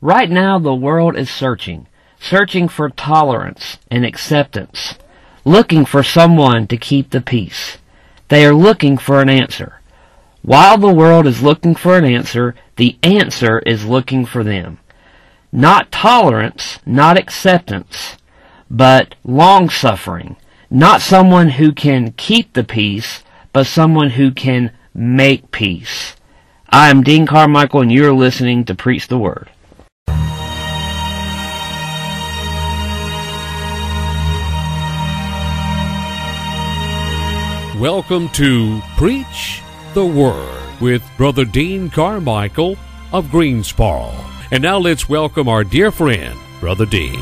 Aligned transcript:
Right 0.00 0.30
now 0.30 0.60
the 0.60 0.76
world 0.76 1.16
is 1.16 1.28
searching, 1.28 1.88
searching 2.20 2.68
for 2.68 2.88
tolerance 2.88 3.78
and 3.90 4.04
acceptance, 4.04 4.94
looking 5.44 5.84
for 5.84 6.04
someone 6.04 6.68
to 6.68 6.76
keep 6.76 7.10
the 7.10 7.20
peace. 7.20 7.78
They 8.28 8.46
are 8.46 8.54
looking 8.54 8.96
for 8.96 9.20
an 9.20 9.28
answer. 9.28 9.80
While 10.42 10.78
the 10.78 10.92
world 10.92 11.26
is 11.26 11.42
looking 11.42 11.74
for 11.74 11.98
an 11.98 12.04
answer, 12.04 12.54
the 12.76 12.96
answer 13.02 13.58
is 13.66 13.86
looking 13.86 14.24
for 14.24 14.44
them. 14.44 14.78
Not 15.50 15.90
tolerance, 15.90 16.78
not 16.86 17.18
acceptance, 17.18 18.18
but 18.70 19.16
long 19.24 19.68
suffering. 19.68 20.36
Not 20.70 21.00
someone 21.00 21.48
who 21.50 21.72
can 21.72 22.12
keep 22.12 22.52
the 22.52 22.62
peace, 22.62 23.24
but 23.52 23.66
someone 23.66 24.10
who 24.10 24.30
can 24.30 24.70
make 24.94 25.50
peace. 25.50 26.14
I 26.68 26.88
am 26.88 27.02
Dean 27.02 27.26
Carmichael 27.26 27.80
and 27.80 27.90
you're 27.90 28.12
listening 28.12 28.64
to 28.66 28.76
Preach 28.76 29.08
the 29.08 29.18
Word. 29.18 29.50
Welcome 37.78 38.28
to 38.30 38.80
Preach 38.96 39.62
the 39.94 40.04
Word 40.04 40.80
with 40.80 41.02
Brother 41.16 41.44
Dean 41.44 41.90
Carmichael 41.90 42.76
of 43.12 43.30
Greensboro. 43.30 44.12
And 44.50 44.62
now 44.62 44.78
let's 44.78 45.08
welcome 45.08 45.48
our 45.48 45.62
dear 45.62 45.92
friend, 45.92 46.36
Brother 46.58 46.86
Dean. 46.86 47.18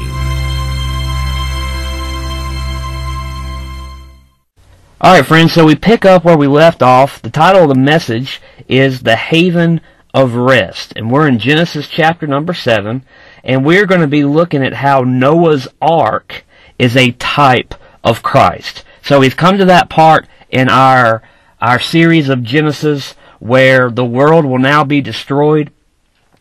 All 4.99 5.13
right, 5.13 5.27
friends, 5.27 5.53
so 5.53 5.67
we 5.67 5.75
pick 5.75 6.07
up 6.07 6.25
where 6.25 6.39
we 6.39 6.47
left 6.47 6.83
off. 6.83 7.21
The 7.21 7.29
title 7.29 7.65
of 7.65 7.69
the 7.69 7.75
message 7.75 8.41
is 8.67 9.03
The 9.03 9.15
Haven 9.15 9.83
of 10.17 10.35
Rest. 10.35 10.95
And 10.97 11.11
we're 11.11 11.29
in 11.29 11.39
Genesis 11.39 11.89
chapter 11.89 12.27
number 12.27 12.55
7. 12.55 13.05
And 13.45 13.67
we're 13.67 13.85
going 13.85 14.01
to 14.01 14.07
be 14.07 14.25
looking 14.25 14.65
at 14.65 14.73
how 14.73 15.03
Noah's 15.03 15.69
Ark 15.81 16.47
is 16.79 16.97
a 16.97 17.13
type 17.13 17.75
of 18.03 18.23
Christ. 18.23 18.83
So 19.03 19.21
we've 19.21 19.37
come 19.37 19.59
to 19.59 19.67
that 19.67 19.91
part 19.91 20.27
in 20.51 20.71
our 20.71 21.23
our 21.61 21.79
series 21.79 22.29
of 22.29 22.43
Genesis 22.43 23.15
where 23.41 23.91
the 23.91 24.05
world 24.05 24.47
will 24.47 24.59
now 24.59 24.85
be 24.85 25.01
destroyed 25.01 25.71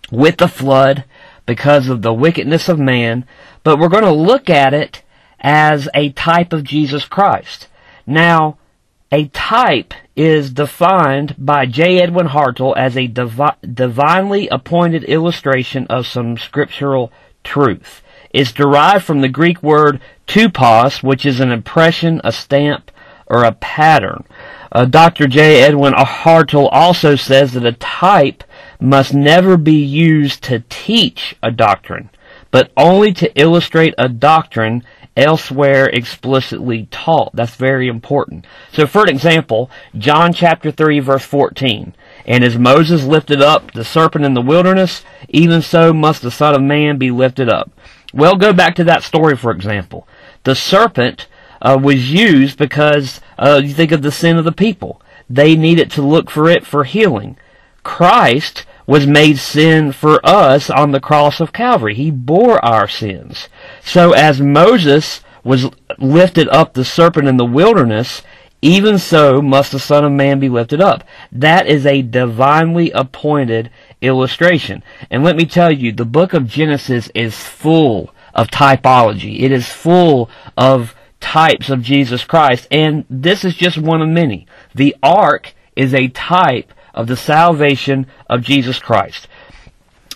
with 0.10 0.38
the 0.38 0.48
flood 0.48 1.04
because 1.46 1.90
of 1.90 2.02
the 2.02 2.14
wickedness 2.14 2.70
of 2.70 2.80
man, 2.80 3.26
but 3.64 3.80
we're 3.80 3.88
going 3.88 4.04
to 4.04 4.12
look 4.12 4.50
at 4.50 4.74
it 4.74 5.04
as 5.40 5.88
a 5.94 6.12
type 6.12 6.54
of 6.54 6.64
Jesus 6.64 7.06
Christ. 7.06 7.68
Now, 8.06 8.58
a 9.12 9.28
type 9.28 9.94
is 10.16 10.52
defined 10.52 11.36
by 11.38 11.66
J. 11.66 12.02
Edwin 12.02 12.28
Hartill 12.28 12.76
as 12.76 12.98
a 12.98 13.08
divi- 13.08 13.58
divinely 13.62 14.48
appointed 14.50 15.04
illustration 15.04 15.86
of 15.88 16.08
some 16.08 16.38
scriptural 16.38 17.12
truth. 17.44 18.02
It's 18.32 18.52
derived 18.52 19.06
from 19.06 19.22
the 19.22 19.30
Greek 19.30 19.62
word 19.62 20.02
tupos, 20.28 21.04
which 21.04 21.26
is 21.26 21.40
an 21.40 21.52
impression, 21.52 22.20
a 22.24 22.32
stamp, 22.32 22.92
or 23.28 23.44
a 23.44 23.54
pattern. 23.54 24.24
Uh, 24.72 24.86
Dr. 24.86 25.28
J. 25.28 25.62
Edwin 25.62 25.94
Hartill 25.94 26.68
also 26.68 27.16
says 27.16 27.54
that 27.54 27.66
a 27.66 27.72
type 27.74 28.44
must 28.80 29.14
never 29.14 29.56
be 29.56 29.82
used 29.82 30.44
to 30.44 30.64
teach 30.70 31.36
a 31.42 31.52
doctrine, 31.52 32.10
but 32.52 32.72
only 32.76 33.14
to 33.14 33.40
illustrate 33.40 33.94
a 33.98 34.10
doctrine 34.10 34.84
elsewhere 35.16 35.88
explicitly 35.88 36.88
taught. 36.92 37.36
That's 37.36 37.56
very 37.56 37.88
important. 37.88 38.46
So 38.72 38.86
for 38.86 39.04
an 39.04 39.10
example, 39.10 39.70
John 39.98 40.34
chapter 40.34 40.72
3 40.72 41.00
verse 41.00 41.26
14. 41.26 41.96
And 42.26 42.44
as 42.44 42.58
Moses 42.58 43.04
lifted 43.06 43.42
up 43.42 43.72
the 43.72 43.86
serpent 43.86 44.26
in 44.26 44.34
the 44.34 44.42
wilderness, 44.42 45.04
even 45.30 45.62
so 45.62 45.94
must 45.94 46.22
the 46.22 46.32
Son 46.32 46.56
of 46.56 46.62
Man 46.62 46.98
be 46.98 47.12
lifted 47.12 47.50
up. 47.50 47.72
Well, 48.14 48.36
go 48.36 48.54
back 48.54 48.76
to 48.76 48.84
that 48.86 49.04
story 49.04 49.36
for 49.38 49.52
example. 49.52 50.08
The 50.44 50.56
serpent 50.56 51.28
uh, 51.62 51.80
was 51.82 52.12
used 52.12 52.58
because 52.58 53.22
uh, 53.38 53.62
you 53.64 53.74
think 53.74 53.92
of 53.92 54.02
the 54.02 54.12
sin 54.12 54.38
of 54.38 54.46
the 54.46 54.52
people. 54.52 55.02
They 55.30 55.56
needed 55.56 55.90
to 55.92 56.02
look 56.02 56.30
for 56.30 56.50
it 56.50 56.66
for 56.66 56.84
healing. 56.84 57.38
Christ 57.84 58.66
was 58.88 59.08
made 59.08 59.38
sin 59.38 59.92
for 59.92 60.20
us 60.26 60.70
on 60.70 60.92
the 60.92 61.00
cross 61.00 61.40
of 61.40 61.54
Calvary. 61.54 61.96
He 61.96 62.12
bore 62.12 62.64
our 62.64 62.88
sins. 62.88 63.50
So 63.84 64.12
as 64.12 64.40
Moses 64.40 65.22
was 65.44 65.70
lifted 65.98 66.50
up 66.50 66.74
the 66.74 66.86
serpent 66.86 67.28
in 67.28 67.38
the 67.38 67.46
wilderness, 67.46 68.22
even 68.62 68.98
so 68.98 69.42
must 69.42 69.72
the 69.72 69.80
Son 69.80 70.04
of 70.04 70.12
Man 70.12 70.40
be 70.40 70.50
lifted 70.50 70.82
up. 70.82 71.04
That 71.32 71.68
is 71.68 71.86
a 71.86 72.02
divinely 72.02 72.92
appointed 72.92 73.70
illustration. 74.02 74.84
And 75.12 75.24
let 75.24 75.36
me 75.36 75.46
tell 75.46 75.72
you, 75.72 75.92
the 75.92 76.06
book 76.06 76.34
of 76.34 76.48
Genesis 76.48 77.10
is 77.14 77.36
full 77.36 78.14
of 78.34 78.48
typology. 78.48 79.42
It 79.42 79.52
is 79.52 79.68
full 79.68 80.30
of 80.58 80.96
types 81.20 81.70
of 81.70 81.82
Jesus 81.82 82.24
Christ, 82.24 82.68
and 82.70 83.06
this 83.10 83.44
is 83.44 83.56
just 83.56 83.78
one 83.78 84.02
of 84.02 84.10
many. 84.10 84.48
The 84.74 84.96
ark 85.02 85.54
is 85.76 85.94
a 85.94 86.08
type 86.10 86.72
of 86.96 87.06
the 87.06 87.16
salvation 87.16 88.08
of 88.28 88.42
Jesus 88.42 88.80
Christ. 88.80 89.28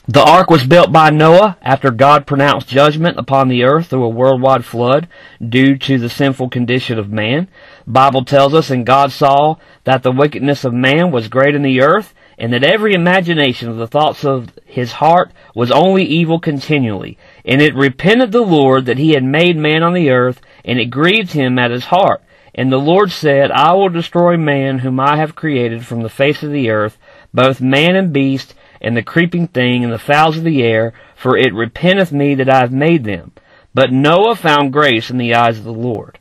The 0.07 0.23
ark 0.23 0.49
was 0.49 0.65
built 0.65 0.91
by 0.91 1.11
Noah 1.11 1.57
after 1.61 1.91
God 1.91 2.25
pronounced 2.25 2.67
judgment 2.67 3.19
upon 3.19 3.47
the 3.47 3.63
earth 3.63 3.87
through 3.89 4.05
a 4.05 4.09
worldwide 4.09 4.65
flood 4.65 5.07
due 5.47 5.77
to 5.77 5.99
the 5.99 6.09
sinful 6.09 6.49
condition 6.49 6.97
of 6.97 7.11
man. 7.11 7.47
Bible 7.85 8.25
tells 8.25 8.55
us, 8.55 8.71
and 8.71 8.87
God 8.87 9.11
saw 9.11 9.57
that 9.83 10.01
the 10.01 10.11
wickedness 10.11 10.65
of 10.65 10.73
man 10.73 11.11
was 11.11 11.27
great 11.27 11.53
in 11.53 11.61
the 11.61 11.81
earth, 11.81 12.15
and 12.39 12.51
that 12.53 12.63
every 12.63 12.95
imagination 12.95 13.69
of 13.69 13.77
the 13.77 13.85
thoughts 13.85 14.25
of 14.25 14.57
his 14.65 14.93
heart 14.93 15.31
was 15.53 15.69
only 15.69 16.05
evil 16.05 16.39
continually. 16.39 17.15
And 17.45 17.61
it 17.61 17.75
repented 17.75 18.31
the 18.31 18.41
Lord 18.41 18.85
that 18.85 18.97
he 18.97 19.11
had 19.11 19.23
made 19.23 19.57
man 19.57 19.83
on 19.83 19.93
the 19.93 20.09
earth, 20.09 20.41
and 20.65 20.79
it 20.79 20.85
grieved 20.85 21.33
him 21.33 21.59
at 21.59 21.69
his 21.69 21.85
heart. 21.85 22.23
And 22.59 22.73
the 22.73 22.77
Lord 22.77 23.09
said, 23.13 23.51
I 23.51 23.71
will 23.71 23.87
destroy 23.87 24.35
man 24.35 24.79
whom 24.79 24.99
I 24.99 25.15
have 25.15 25.33
created 25.33 25.85
from 25.85 26.03
the 26.03 26.09
face 26.09 26.43
of 26.43 26.51
the 26.51 26.69
earth, 26.69 26.97
both 27.33 27.61
man 27.61 27.95
and 27.95 28.11
beast, 28.11 28.53
and 28.81 28.97
the 28.97 29.01
creeping 29.01 29.47
thing, 29.47 29.81
and 29.81 29.93
the 29.93 29.97
fowls 29.97 30.37
of 30.37 30.43
the 30.43 30.61
air, 30.61 30.91
for 31.15 31.37
it 31.37 31.53
repenteth 31.53 32.11
me 32.11 32.35
that 32.35 32.49
I 32.49 32.59
have 32.59 32.73
made 32.73 33.05
them. 33.05 33.31
But 33.73 33.93
Noah 33.93 34.35
found 34.35 34.73
grace 34.73 35.09
in 35.09 35.17
the 35.17 35.33
eyes 35.33 35.57
of 35.57 35.63
the 35.63 35.71
Lord. 35.71 36.19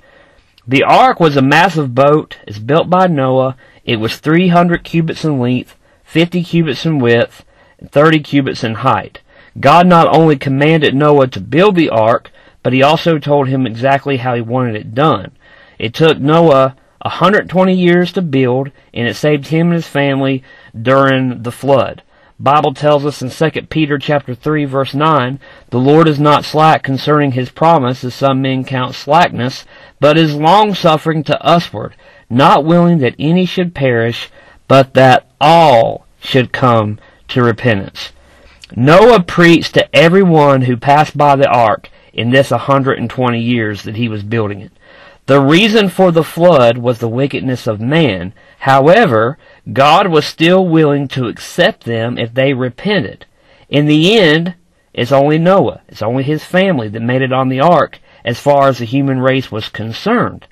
The 0.64 0.84
ark 0.84 1.18
was 1.18 1.36
a 1.36 1.42
massive 1.42 1.92
boat, 1.92 2.38
it's 2.46 2.60
built 2.60 2.88
by 2.88 3.08
Noah. 3.08 3.56
It 3.84 3.96
was 3.96 4.18
300 4.18 4.84
cubits 4.84 5.24
in 5.24 5.40
length, 5.40 5.74
50 6.04 6.44
cubits 6.44 6.86
in 6.86 7.00
width, 7.00 7.44
and 7.80 7.90
30 7.90 8.20
cubits 8.20 8.62
in 8.62 8.74
height. 8.74 9.22
God 9.58 9.88
not 9.88 10.06
only 10.14 10.36
commanded 10.36 10.94
Noah 10.94 11.26
to 11.26 11.40
build 11.40 11.74
the 11.74 11.90
ark, 11.90 12.30
but 12.62 12.72
he 12.72 12.80
also 12.80 13.18
told 13.18 13.48
him 13.48 13.66
exactly 13.66 14.18
how 14.18 14.36
he 14.36 14.40
wanted 14.40 14.76
it 14.76 14.94
done. 14.94 15.32
It 15.78 15.94
took 15.94 16.18
Noah 16.18 16.76
120 17.02 17.74
years 17.74 18.12
to 18.12 18.22
build, 18.22 18.70
and 18.92 19.06
it 19.06 19.14
saved 19.14 19.48
him 19.48 19.68
and 19.68 19.74
his 19.74 19.88
family 19.88 20.42
during 20.80 21.42
the 21.42 21.52
flood. 21.52 22.02
Bible 22.40 22.72
tells 22.72 23.04
us 23.04 23.20
in 23.20 23.30
2 23.30 23.62
Peter 23.62 23.98
chapter 23.98 24.32
3 24.32 24.64
verse 24.64 24.94
9, 24.94 25.40
the 25.70 25.78
Lord 25.78 26.06
is 26.06 26.20
not 26.20 26.44
slack 26.44 26.84
concerning 26.84 27.32
his 27.32 27.50
promise, 27.50 28.04
as 28.04 28.14
some 28.14 28.42
men 28.42 28.64
count 28.64 28.94
slackness, 28.94 29.64
but 29.98 30.16
is 30.16 30.36
long-suffering 30.36 31.24
to 31.24 31.40
usward, 31.44 31.96
not 32.30 32.64
willing 32.64 32.98
that 32.98 33.16
any 33.18 33.44
should 33.44 33.74
perish, 33.74 34.30
but 34.68 34.94
that 34.94 35.26
all 35.40 36.06
should 36.20 36.52
come 36.52 37.00
to 37.26 37.42
repentance. 37.42 38.12
Noah 38.76 39.22
preached 39.22 39.74
to 39.74 39.96
everyone 39.96 40.62
who 40.62 40.76
passed 40.76 41.16
by 41.16 41.34
the 41.34 41.48
ark 41.48 41.88
in 42.12 42.30
this 42.30 42.50
120 42.52 43.40
years 43.40 43.82
that 43.82 43.96
he 43.96 44.08
was 44.08 44.22
building 44.22 44.60
it. 44.60 44.72
The 45.28 45.40
reason 45.42 45.90
for 45.90 46.10
the 46.10 46.24
flood 46.24 46.78
was 46.78 47.00
the 47.00 47.08
wickedness 47.08 47.66
of 47.66 47.82
man. 47.82 48.32
However, 48.60 49.36
God 49.70 50.08
was 50.08 50.24
still 50.24 50.66
willing 50.66 51.06
to 51.08 51.28
accept 51.28 51.84
them 51.84 52.16
if 52.16 52.32
they 52.32 52.54
repented. 52.54 53.26
In 53.68 53.84
the 53.84 54.18
end, 54.18 54.54
it's 54.94 55.12
only 55.12 55.36
Noah, 55.36 55.82
it's 55.86 56.00
only 56.00 56.22
his 56.22 56.44
family 56.44 56.88
that 56.88 57.02
made 57.02 57.20
it 57.20 57.30
on 57.30 57.50
the 57.50 57.60
ark 57.60 57.98
as 58.24 58.40
far 58.40 58.68
as 58.68 58.78
the 58.78 58.86
human 58.86 59.20
race 59.20 59.52
was 59.52 59.68
concerned. 59.68 60.46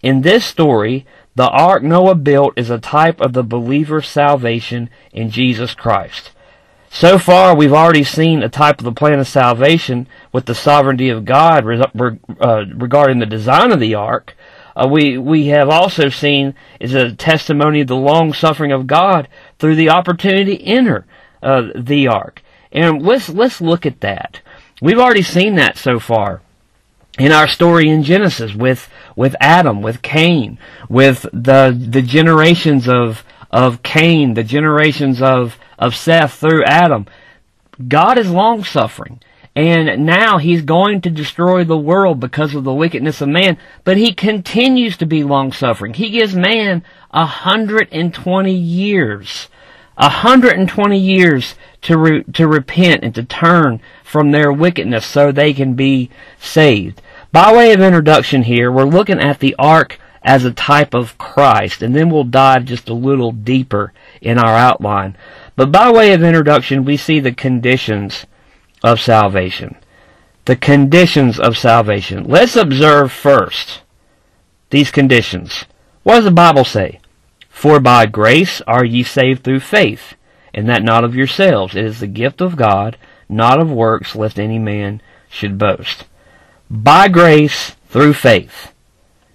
In 0.00 0.20
this 0.20 0.44
story, 0.44 1.06
the 1.34 1.48
ark 1.48 1.82
Noah 1.82 2.14
built 2.14 2.54
is 2.56 2.70
a 2.70 2.78
type 2.78 3.20
of 3.20 3.32
the 3.32 3.42
believer's 3.42 4.08
salvation 4.08 4.90
in 5.12 5.30
Jesus 5.30 5.74
Christ. 5.74 6.30
So 6.92 7.20
far, 7.20 7.54
we've 7.54 7.72
already 7.72 8.02
seen 8.02 8.42
a 8.42 8.48
type 8.48 8.80
of 8.80 8.84
the 8.84 8.92
plan 8.92 9.20
of 9.20 9.28
salvation 9.28 10.08
with 10.32 10.46
the 10.46 10.56
sovereignty 10.56 11.08
of 11.08 11.24
God 11.24 11.64
uh, 11.64 12.64
regarding 12.74 13.20
the 13.20 13.26
design 13.26 13.70
of 13.70 13.78
the 13.78 13.94
ark. 13.94 14.36
Uh, 14.74 14.88
we 14.88 15.16
we 15.16 15.46
have 15.46 15.68
also 15.68 16.08
seen 16.08 16.54
is 16.80 16.92
a 16.92 17.12
testimony 17.12 17.80
of 17.80 17.86
the 17.86 17.96
long 17.96 18.32
suffering 18.32 18.72
of 18.72 18.88
God 18.88 19.28
through 19.58 19.76
the 19.76 19.88
opportunity 19.88 20.56
to 20.56 20.64
enter 20.64 21.06
uh, 21.44 21.68
the 21.76 22.08
ark. 22.08 22.42
And 22.72 23.00
let's 23.02 23.28
let's 23.28 23.60
look 23.60 23.86
at 23.86 24.00
that. 24.00 24.40
We've 24.82 24.98
already 24.98 25.22
seen 25.22 25.54
that 25.54 25.78
so 25.78 26.00
far 26.00 26.42
in 27.20 27.30
our 27.30 27.46
story 27.46 27.88
in 27.88 28.02
Genesis 28.02 28.52
with 28.54 28.88
with 29.14 29.36
Adam, 29.40 29.80
with 29.80 30.02
Cain, 30.02 30.58
with 30.88 31.22
the 31.32 31.70
the 31.88 32.02
generations 32.02 32.88
of 32.88 33.24
of 33.52 33.82
Cain, 33.84 34.34
the 34.34 34.44
generations 34.44 35.22
of 35.22 35.56
of 35.80 35.96
Seth 35.96 36.34
through 36.34 36.62
Adam. 36.64 37.06
God 37.88 38.18
is 38.18 38.30
long 38.30 38.62
suffering. 38.62 39.20
And 39.56 40.06
now 40.06 40.38
he's 40.38 40.62
going 40.62 41.00
to 41.00 41.10
destroy 41.10 41.64
the 41.64 41.76
world 41.76 42.20
because 42.20 42.54
of 42.54 42.62
the 42.62 42.72
wickedness 42.72 43.20
of 43.20 43.28
man, 43.28 43.58
but 43.82 43.96
he 43.96 44.14
continues 44.14 44.96
to 44.98 45.06
be 45.06 45.24
long 45.24 45.50
suffering. 45.50 45.94
He 45.94 46.10
gives 46.10 46.36
man 46.36 46.84
a 47.10 47.26
hundred 47.26 47.88
and 47.90 48.14
twenty 48.14 48.54
years, 48.54 49.48
a 49.96 50.08
hundred 50.08 50.52
and 50.52 50.68
twenty 50.68 50.98
years 50.98 51.56
to 51.82 51.98
re- 51.98 52.22
to 52.32 52.46
repent 52.46 53.02
and 53.02 53.12
to 53.16 53.24
turn 53.24 53.80
from 54.04 54.30
their 54.30 54.52
wickedness 54.52 55.04
so 55.04 55.32
they 55.32 55.52
can 55.52 55.74
be 55.74 56.10
saved. 56.38 57.02
By 57.32 57.52
way 57.52 57.72
of 57.72 57.80
introduction 57.80 58.44
here, 58.44 58.70
we're 58.70 58.84
looking 58.84 59.18
at 59.18 59.40
the 59.40 59.56
ark 59.58 59.98
as 60.22 60.44
a 60.44 60.52
type 60.52 60.94
of 60.94 61.16
Christ, 61.18 61.82
and 61.82 61.94
then 61.94 62.10
we'll 62.10 62.24
dive 62.24 62.64
just 62.64 62.88
a 62.88 62.94
little 62.94 63.32
deeper 63.32 63.92
in 64.20 64.38
our 64.38 64.54
outline. 64.54 65.16
But 65.56 65.72
by 65.72 65.90
way 65.90 66.12
of 66.12 66.22
introduction, 66.22 66.84
we 66.84 66.96
see 66.96 67.20
the 67.20 67.32
conditions 67.32 68.26
of 68.82 69.00
salvation. 69.00 69.76
The 70.44 70.56
conditions 70.56 71.38
of 71.38 71.56
salvation. 71.56 72.24
Let's 72.24 72.56
observe 72.56 73.12
first 73.12 73.82
these 74.70 74.90
conditions. 74.90 75.64
What 76.02 76.16
does 76.16 76.24
the 76.24 76.30
Bible 76.30 76.64
say? 76.64 77.00
For 77.48 77.80
by 77.80 78.06
grace 78.06 78.62
are 78.66 78.84
ye 78.84 79.02
saved 79.02 79.44
through 79.44 79.60
faith, 79.60 80.14
and 80.54 80.68
that 80.68 80.82
not 80.82 81.04
of 81.04 81.14
yourselves. 81.14 81.74
It 81.74 81.84
is 81.84 82.00
the 82.00 82.06
gift 82.06 82.40
of 82.40 82.56
God, 82.56 82.96
not 83.28 83.60
of 83.60 83.70
works, 83.70 84.16
lest 84.16 84.38
any 84.38 84.58
man 84.58 85.02
should 85.28 85.58
boast. 85.58 86.06
By 86.70 87.08
grace 87.08 87.76
through 87.88 88.14
faith, 88.14 88.72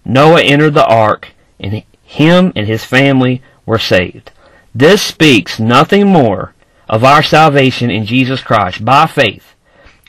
Noah 0.05 0.43
entered 0.43 0.75
the 0.75 0.85
ark, 0.85 1.29
and 1.59 1.83
him 2.03 2.53
and 2.55 2.67
his 2.67 2.85
family 2.85 3.41
were 3.65 3.79
saved. 3.79 4.31
This 4.73 5.01
speaks 5.01 5.59
nothing 5.59 6.07
more 6.07 6.53
of 6.87 7.03
our 7.03 7.23
salvation 7.23 7.89
in 7.89 8.05
Jesus 8.05 8.41
Christ 8.41 8.85
by 8.85 9.07
faith. 9.07 9.55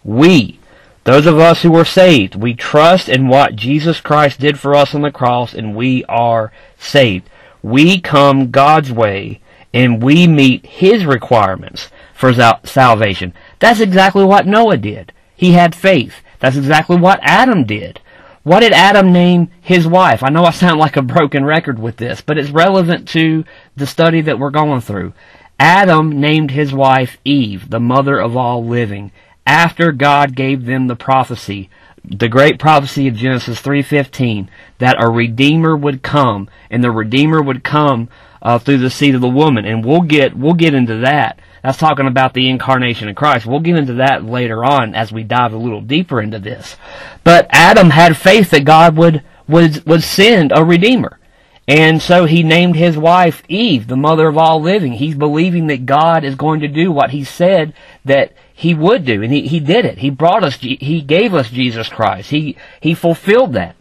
We, 0.05 0.61
those 1.05 1.27
of 1.27 1.39
us 1.39 1.63
who 1.63 1.71
were 1.71 1.85
saved, 1.85 2.35
we 2.35 2.55
trust 2.55 3.09
in 3.09 3.29
what 3.29 3.57
Jesus 3.57 4.01
Christ 4.01 4.41
did 4.41 4.59
for 4.59 4.75
us 4.75 4.95
on 4.95 5.03
the 5.03 5.11
cross 5.11 5.55
and 5.55 5.75
we 5.75 6.05
are 6.05 6.53
saved. 6.79 7.29
We 7.63 8.01
come 8.01 8.51
God's 8.51 8.93
way 8.93 9.41
and 9.73 10.03
we 10.03 10.27
meet 10.27 10.67
His 10.67 11.05
requirements 11.07 11.89
for 12.15 12.33
salvation. 12.65 13.35
That's 13.59 13.81
exactly 13.81 14.25
what 14.25 14.47
Noah 14.47 14.79
did. 14.79 15.13
He 15.37 15.53
had 15.53 15.75
faith. 15.75 16.23
That's 16.41 16.57
exactly 16.57 16.97
what 16.97 17.21
Adam 17.23 17.65
did. 17.65 18.01
What 18.47 18.61
did 18.61 18.73
Adam 18.75 19.13
name 19.13 19.49
his 19.61 19.89
wife? 19.89 20.23
I 20.23 20.29
know 20.29 20.45
I 20.45 20.53
sound 20.53 20.79
like 20.79 20.97
a 20.97 21.03
broken 21.03 21.45
record 21.45 21.81
with 21.81 21.97
this, 21.97 22.21
but 22.21 22.39
it's 22.39 22.51
relevant 22.51 23.09
to 23.09 23.45
the 23.75 23.89
study 23.89 24.21
that 24.21 24.39
we're 24.39 24.51
going 24.51 24.83
through. 24.83 25.15
Adam 25.59 26.21
named 26.21 26.53
his 26.53 26.73
wife 26.73 27.19
Eve, 27.25 27.71
the 27.71 27.81
mother 27.81 28.21
of 28.21 28.37
all 28.37 28.65
living, 28.65 29.11
after 29.49 29.91
God 29.91 30.37
gave 30.37 30.65
them 30.65 30.87
the 30.87 30.95
prophecy, 30.95 31.69
the 32.05 32.29
great 32.29 32.61
prophecy 32.61 33.09
of 33.09 33.17
Genesis 33.17 33.61
3:15, 33.61 34.49
that 34.79 35.03
a 35.03 35.11
redeemer 35.11 35.77
would 35.77 36.05
come, 36.05 36.49
and 36.71 36.85
the 36.85 36.93
redeemer 36.93 37.43
would 37.43 37.65
come 37.65 38.09
uh, 38.43 38.61
through 38.61 38.79
the 38.79 38.91
seed 38.91 39.17
of 39.17 39.23
the 39.23 39.29
woman. 39.29 39.65
And 39.65 39.85
we'll 39.85 40.03
get 40.03 40.37
we'll 40.37 40.55
get 40.55 40.73
into 40.73 40.99
that. 40.99 41.41
That's 41.67 41.79
talking 41.79 42.07
about 42.07 42.33
the 42.33 42.49
incarnation 42.49 43.09
of 43.09 43.17
Christ. 43.17 43.45
We'll 43.45 43.59
get 43.59 43.75
into 43.75 43.95
that 43.95 44.25
later 44.25 44.65
on 44.65 44.95
as 44.95 45.11
we 45.11 45.25
dive 45.25 45.53
a 45.53 45.57
little 45.57 45.81
deeper 45.81 46.21
into 46.23 46.39
this. 46.39 46.77
But 47.25 47.49
Adam 47.51 47.91
had 47.91 48.17
faith 48.17 48.51
that 48.51 48.65
God 48.65 48.97
would 48.97 49.25
would 49.49 49.85
would 49.85 50.05
send 50.05 50.53
a 50.55 50.65
redeemer. 50.65 51.19
And 51.67 52.01
so 52.01 52.25
he 52.25 52.45
named 52.45 52.77
his 52.77 52.97
wife 52.97 53.43
Eve, 53.49 53.89
the 53.89 53.97
mother 53.97 54.29
of 54.29 54.39
all 54.39 54.63
living. 54.63 54.93
He's 54.93 55.17
believing 55.17 55.67
that 55.67 55.87
God 55.87 56.23
is 56.23 56.37
going 56.37 56.61
to 56.61 56.69
do 56.69 56.93
what 56.93 57.11
he 57.11 57.25
said 57.25 57.75
that 58.05 58.33
he 58.55 58.73
would 58.73 59.05
do. 59.05 59.21
And 59.25 59.33
he, 59.33 59.49
he 59.49 59.59
did 59.59 59.85
it. 59.85 59.99
He 59.99 60.09
brought 60.09 60.45
us, 60.45 60.59
he 60.59 61.01
gave 61.01 61.35
us 61.35 61.51
Jesus 61.51 61.89
Christ. 61.89 62.31
He, 62.31 62.57
he 62.81 62.95
fulfilled 62.95 63.55
that. 63.55 63.75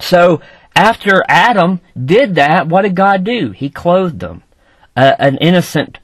So 0.00 0.42
after 0.76 1.24
Adam 1.30 1.80
did 1.96 2.34
that, 2.34 2.68
what 2.68 2.82
did 2.82 2.94
God 2.94 3.24
do? 3.24 3.52
He 3.52 3.70
clothed 3.70 4.20
them. 4.20 4.42
Uh, 4.94 5.14
an 5.18 5.38
innocent 5.38 5.99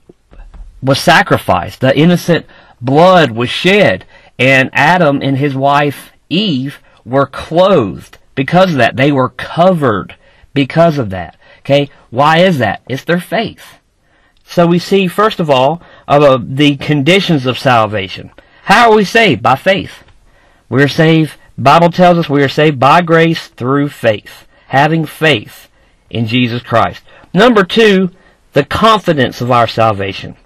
was 0.83 0.99
sacrificed. 0.99 1.81
The 1.81 1.97
innocent 1.97 2.47
blood 2.81 3.33
was 3.33 3.51
shed. 3.51 4.05
And 4.39 4.71
Adam 4.73 5.21
and 5.23 5.39
his 5.39 5.55
wife 5.55 6.13
Eve 6.29 6.81
were 7.05 7.27
clothed 7.27 8.19
because 8.35 8.73
of 8.73 8.77
that. 8.79 8.97
They 8.97 9.13
were 9.13 9.31
covered 9.31 10.17
because 10.53 10.99
of 10.99 11.11
that. 11.11 11.37
Okay, 11.61 11.91
why 12.11 12.39
is 12.39 12.59
that? 12.59 12.83
It's 12.89 13.05
their 13.05 13.21
faith. 13.21 13.79
So 14.45 14.67
we 14.67 14.79
see, 14.79 15.09
first 15.09 15.41
of 15.41 15.51
all, 15.51 15.83
uh, 16.07 16.39
the 16.41 16.77
conditions 16.77 17.47
of 17.47 17.59
salvation. 17.59 18.31
How 18.65 18.91
are 18.91 18.97
we 18.97 19.05
saved? 19.05 19.43
By 19.43 19.57
faith. 19.57 20.05
We're 20.69 20.89
saved, 20.89 21.35
Bible 21.59 21.91
tells 21.91 22.19
us 22.19 22.29
we 22.29 22.43
are 22.43 22.49
saved 22.49 22.79
by 22.79 23.01
grace 23.03 23.49
through 23.49 23.89
faith. 23.89 24.47
Having 24.69 25.07
faith 25.07 25.69
in 26.11 26.27
Jesus 26.27 26.63
Christ. 26.63 27.03
Number 27.35 27.65
two, 27.65 28.11
the 28.53 28.65
confidence 28.65 29.41
of 29.41 29.51
our 29.51 29.67
salvation. 29.67 30.37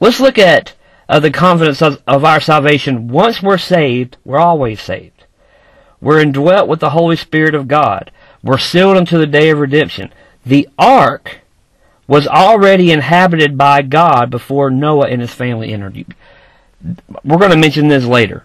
Let's 0.00 0.20
look 0.20 0.38
at 0.38 0.74
uh, 1.08 1.20
the 1.20 1.30
confidence 1.30 1.82
of, 1.82 2.02
of 2.06 2.24
our 2.24 2.40
salvation. 2.40 3.08
Once 3.08 3.42
we're 3.42 3.58
saved, 3.58 4.16
we're 4.24 4.38
always 4.38 4.80
saved. 4.80 5.24
We're 6.00 6.20
indwelt 6.20 6.68
with 6.68 6.80
the 6.80 6.90
Holy 6.90 7.16
Spirit 7.16 7.54
of 7.54 7.66
God 7.66 8.12
We're 8.42 8.58
sealed 8.58 8.96
unto 8.96 9.18
the 9.18 9.26
day 9.26 9.50
of 9.50 9.58
redemption. 9.58 10.12
The 10.46 10.68
ark 10.78 11.40
was 12.06 12.26
already 12.26 12.90
inhabited 12.92 13.58
by 13.58 13.82
God 13.82 14.30
before 14.30 14.70
Noah 14.70 15.08
and 15.08 15.20
his 15.20 15.34
family 15.34 15.72
entered. 15.72 16.14
We're 17.24 17.38
going 17.38 17.50
to 17.50 17.56
mention 17.56 17.88
this 17.88 18.04
later. 18.04 18.44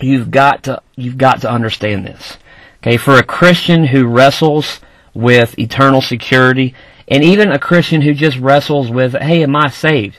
You've 0.00 0.30
got 0.30 0.64
to 0.64 0.82
you've 0.96 1.18
got 1.18 1.40
to 1.40 1.50
understand 1.50 2.06
this. 2.06 2.36
Okay, 2.82 2.96
for 2.96 3.16
a 3.16 3.22
Christian 3.22 3.86
who 3.86 4.06
wrestles 4.06 4.80
with 5.14 5.58
eternal 5.58 6.00
security, 6.00 6.74
and 7.08 7.24
even 7.24 7.50
a 7.50 7.58
Christian 7.58 8.02
who 8.02 8.14
just 8.14 8.38
wrestles 8.38 8.90
with, 8.90 9.14
hey, 9.14 9.42
am 9.42 9.56
I 9.56 9.68
saved? 9.70 10.18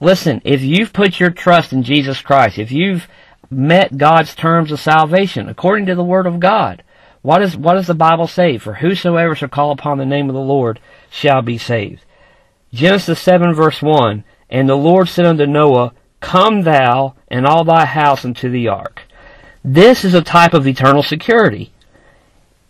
Listen, 0.00 0.40
if 0.44 0.62
you've 0.62 0.92
put 0.92 1.20
your 1.20 1.30
trust 1.30 1.72
in 1.72 1.82
Jesus 1.82 2.22
Christ, 2.22 2.58
if 2.58 2.72
you've 2.72 3.06
met 3.50 3.98
God's 3.98 4.34
terms 4.34 4.72
of 4.72 4.80
salvation 4.80 5.48
according 5.48 5.86
to 5.86 5.94
the 5.94 6.04
Word 6.04 6.26
of 6.26 6.40
God, 6.40 6.82
what, 7.22 7.42
is, 7.42 7.56
what 7.56 7.74
does 7.74 7.86
the 7.86 7.94
Bible 7.94 8.26
say? 8.26 8.56
For 8.56 8.74
whosoever 8.74 9.34
shall 9.34 9.48
call 9.48 9.72
upon 9.72 9.98
the 9.98 10.06
name 10.06 10.30
of 10.30 10.34
the 10.34 10.40
Lord 10.40 10.80
shall 11.10 11.42
be 11.42 11.58
saved. 11.58 12.02
Genesis 12.72 13.20
7 13.20 13.52
verse 13.52 13.82
1, 13.82 14.24
And 14.48 14.68
the 14.68 14.76
Lord 14.76 15.08
said 15.08 15.26
unto 15.26 15.46
Noah, 15.46 15.92
Come 16.20 16.62
thou 16.62 17.14
and 17.28 17.46
all 17.46 17.64
thy 17.64 17.84
house 17.84 18.24
into 18.24 18.48
the 18.48 18.68
ark. 18.68 19.02
This 19.62 20.04
is 20.04 20.14
a 20.14 20.22
type 20.22 20.54
of 20.54 20.66
eternal 20.66 21.02
security. 21.02 21.72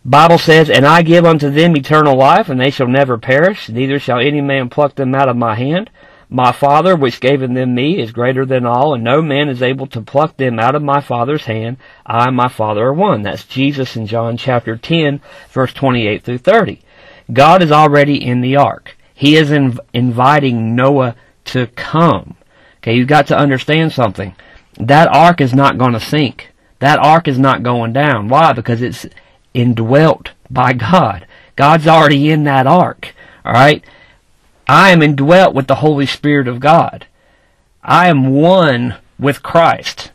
Bible 0.04 0.38
says, 0.38 0.70
And 0.70 0.86
I 0.86 1.02
give 1.02 1.24
unto 1.24 1.50
them 1.50 1.76
eternal 1.76 2.16
life, 2.16 2.48
and 2.48 2.58
they 2.58 2.70
shall 2.70 2.88
never 2.88 3.18
perish, 3.18 3.68
neither 3.68 4.00
shall 4.00 4.18
any 4.18 4.40
man 4.40 4.68
pluck 4.68 4.96
them 4.96 5.14
out 5.14 5.28
of 5.28 5.36
my 5.36 5.54
hand. 5.54 5.90
My 6.32 6.52
Father, 6.52 6.94
which 6.94 7.20
gave 7.20 7.40
them 7.40 7.74
me, 7.74 7.98
is 7.98 8.12
greater 8.12 8.46
than 8.46 8.64
all, 8.64 8.94
and 8.94 9.02
no 9.02 9.20
man 9.20 9.48
is 9.48 9.62
able 9.62 9.88
to 9.88 10.00
pluck 10.00 10.36
them 10.36 10.60
out 10.60 10.76
of 10.76 10.82
my 10.82 11.00
Father's 11.00 11.46
hand. 11.46 11.78
I 12.06 12.28
and 12.28 12.36
my 12.36 12.48
Father 12.48 12.86
are 12.86 12.94
one. 12.94 13.22
That's 13.22 13.44
Jesus 13.44 13.96
in 13.96 14.06
John 14.06 14.36
chapter 14.36 14.76
10, 14.76 15.20
verse 15.50 15.72
28 15.72 16.22
through 16.22 16.38
30. 16.38 16.80
God 17.32 17.64
is 17.64 17.72
already 17.72 18.24
in 18.24 18.42
the 18.42 18.54
ark. 18.54 18.96
He 19.12 19.34
is 19.34 19.50
inv- 19.50 19.80
inviting 19.92 20.76
Noah 20.76 21.16
to 21.46 21.66
come. 21.66 22.36
Okay, 22.76 22.94
you've 22.94 23.08
got 23.08 23.26
to 23.26 23.36
understand 23.36 23.92
something. 23.92 24.36
That 24.78 25.08
ark 25.08 25.40
is 25.40 25.52
not 25.52 25.78
going 25.78 25.94
to 25.94 26.00
sink. 26.00 26.52
That 26.78 27.00
ark 27.00 27.26
is 27.26 27.40
not 27.40 27.64
going 27.64 27.92
down. 27.92 28.28
Why? 28.28 28.52
Because 28.52 28.82
it's 28.82 29.04
indwelt 29.52 30.30
by 30.48 30.74
God. 30.74 31.26
God's 31.56 31.88
already 31.88 32.30
in 32.30 32.44
that 32.44 32.68
ark. 32.68 33.14
Alright? 33.44 33.84
I 34.70 34.90
am 34.90 35.02
indwelt 35.02 35.52
with 35.52 35.66
the 35.66 35.82
Holy 35.86 36.06
Spirit 36.06 36.46
of 36.46 36.60
God. 36.60 37.08
I 37.82 38.06
am 38.06 38.30
one 38.30 38.94
with 39.18 39.42
Christ. 39.42 40.12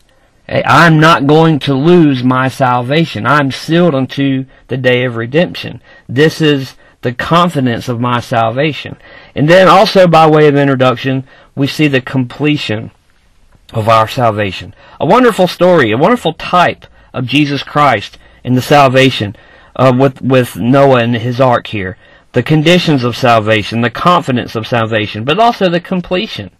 I'm 0.47 0.97
not 0.97 1.27
going 1.27 1.59
to 1.59 1.73
lose 1.73 2.23
my 2.23 2.47
salvation. 2.47 3.25
I'm 3.25 3.51
sealed 3.51 3.93
unto 3.93 4.45
the 4.69 4.77
day 4.77 5.03
of 5.03 5.17
redemption. 5.17 5.81
This 6.07 6.39
is 6.39 6.75
the 7.01 7.11
confidence 7.11 7.89
of 7.89 7.99
my 7.99 8.21
salvation. 8.21 8.95
And 9.35 9.49
then 9.49 9.67
also 9.67 10.07
by 10.07 10.25
way 10.25 10.47
of 10.47 10.55
introduction, 10.55 11.27
we 11.53 11.67
see 11.67 11.89
the 11.89 11.99
completion 11.99 12.91
of 13.73 13.89
our 13.89 14.07
salvation. 14.07 14.73
A 15.01 15.05
wonderful 15.05 15.49
story, 15.49 15.91
a 15.91 15.97
wonderful 15.97 16.31
type 16.31 16.85
of 17.13 17.25
Jesus 17.25 17.61
Christ 17.61 18.17
in 18.41 18.53
the 18.53 18.61
salvation 18.61 19.35
uh, 19.75 19.91
with, 19.99 20.21
with 20.21 20.55
Noah 20.55 21.03
and 21.03 21.15
his 21.17 21.41
ark 21.41 21.67
here 21.67 21.97
the 22.35 22.43
conditions 22.43 23.05
of 23.05 23.15
salvation, 23.15 23.79
the 23.79 23.89
confidence 23.89 24.57
of 24.57 24.67
salvation, 24.67 25.23
but 25.23 25.39
also 25.39 25.69
the 25.69 25.79
completion 25.79 26.51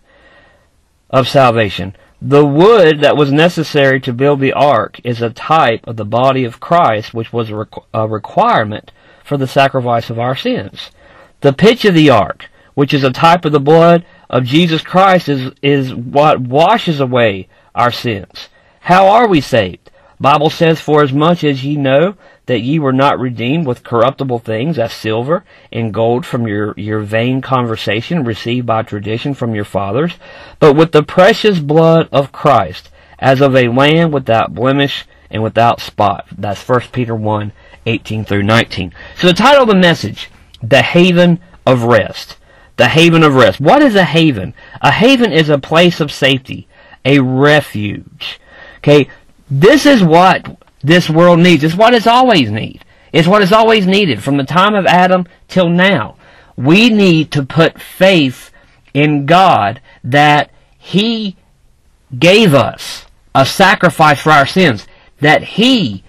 of 1.10 1.28
salvation. 1.28 1.94
The 2.22 2.46
wood 2.46 3.02
that 3.02 3.18
was 3.18 3.34
necessary 3.34 4.00
to 4.00 4.14
build 4.14 4.40
the 4.40 4.54
ark 4.54 5.02
is 5.04 5.22
a 5.22 5.32
type 5.32 5.86
of 5.86 5.98
the 5.98 6.06
body 6.06 6.46
of 6.46 6.62
Christ, 6.62 7.14
which 7.14 7.34
was 7.34 7.50
a, 7.50 7.54
requ- 7.54 7.84
a 7.94 8.08
requirement 8.08 8.94
for 9.26 9.36
the 9.36 9.48
sacrifice 9.48 10.10
of 10.10 10.18
our 10.18 10.34
sins. 10.34 10.92
The 11.42 11.52
pitch 11.52 11.84
of 11.84 11.94
the 11.94 12.10
ark, 12.10 12.46
which 12.74 12.94
is 12.94 13.04
a 13.04 13.12
type 13.12 13.44
of 13.44 13.52
the 13.52 13.60
blood 13.60 14.06
of 14.30 14.46
Jesus 14.46 14.82
Christ 14.82 15.28
is, 15.28 15.52
is 15.62 15.94
what 15.94 16.40
washes 16.40 17.02
away 17.02 17.50
our 17.76 17.92
sins. 17.92 18.48
How 18.80 19.10
are 19.10 19.28
we 19.28 19.42
saved? 19.42 19.92
Bible 20.22 20.50
says, 20.50 20.80
For 20.80 21.04
as 21.04 21.12
much 21.12 21.44
as 21.44 21.66
ye 21.66 21.76
know 21.76 22.16
that 22.46 22.62
ye 22.62 22.80
were 22.80 22.94
not 22.94 23.20
redeemed 23.20 23.66
with 23.66 23.84
corruptible 23.84 24.40
things 24.40 24.78
as 24.78 24.94
silver 24.94 25.44
and 25.72 25.94
gold 25.94 26.26
from 26.26 26.48
your, 26.48 26.74
your 26.78 27.00
vain 27.00 27.42
conversation 27.42 28.24
received 28.24 28.66
by 28.66 28.84
tradition 28.84 29.34
from 29.34 29.56
your 29.56 29.66
fathers, 29.66 30.14
but 30.60 30.76
with 30.76 30.92
the 30.92 31.04
precious 31.04 31.60
blood 31.60 32.08
of 32.12 32.32
Christ, 32.32 32.90
as 33.20 33.42
of 33.42 33.56
a 33.56 33.70
lamb 33.70 34.12
without 34.12 34.54
blemish 34.54 35.06
and 35.30 35.42
without 35.42 35.82
spot. 35.82 36.28
That's 36.38 36.68
1 36.68 36.82
Peter 36.92 37.16
1, 37.16 37.52
18 37.86 38.26
through 38.26 38.44
19. 38.44 38.94
So 39.18 39.28
the 39.28 39.34
title 39.34 39.64
of 39.64 39.70
the 39.70 39.76
message, 39.76 40.30
The 40.62 40.82
Haven 40.82 41.40
of 41.66 41.84
Rest. 41.84 42.38
The 42.78 42.90
Haven 42.90 43.24
of 43.24 43.36
Rest. 43.36 43.62
What 43.62 43.82
is 43.82 43.96
a 43.96 44.04
haven? 44.04 44.54
A 44.82 44.92
haven 44.92 45.32
is 45.32 45.50
a 45.50 45.58
place 45.58 46.02
of 46.02 46.12
safety, 46.12 46.68
a 47.04 47.20
refuge. 47.20 48.40
Okay, 48.80 49.10
this 49.50 49.86
is 49.86 50.04
what 50.04 50.58
this 50.86 51.10
world 51.10 51.40
needs. 51.40 51.64
It's 51.64 51.76
what 51.76 51.94
it's 51.94 52.08
always 52.08 52.52
need. 52.52 52.84
It's 53.12 53.28
what 53.28 53.42
it's 53.42 53.52
always 53.52 53.88
needed 53.88 54.24
from 54.24 54.38
the 54.38 54.44
time 54.44 54.76
of 54.76 54.86
Adam 54.86 55.26
till 55.48 55.70
now. 55.70 56.18
We 56.56 56.90
need 56.90 57.32
to 57.32 57.44
put 57.44 57.82
faith 57.82 58.52
in 58.94 59.26
God 59.26 59.82
that 60.04 60.52
He 60.78 61.36
gave 62.18 62.54
us 62.54 63.06
a 63.34 63.46
sacrifice 63.46 64.22
for 64.22 64.32
our 64.32 64.46
sins, 64.46 64.88
that 65.20 65.44
He 65.44 66.04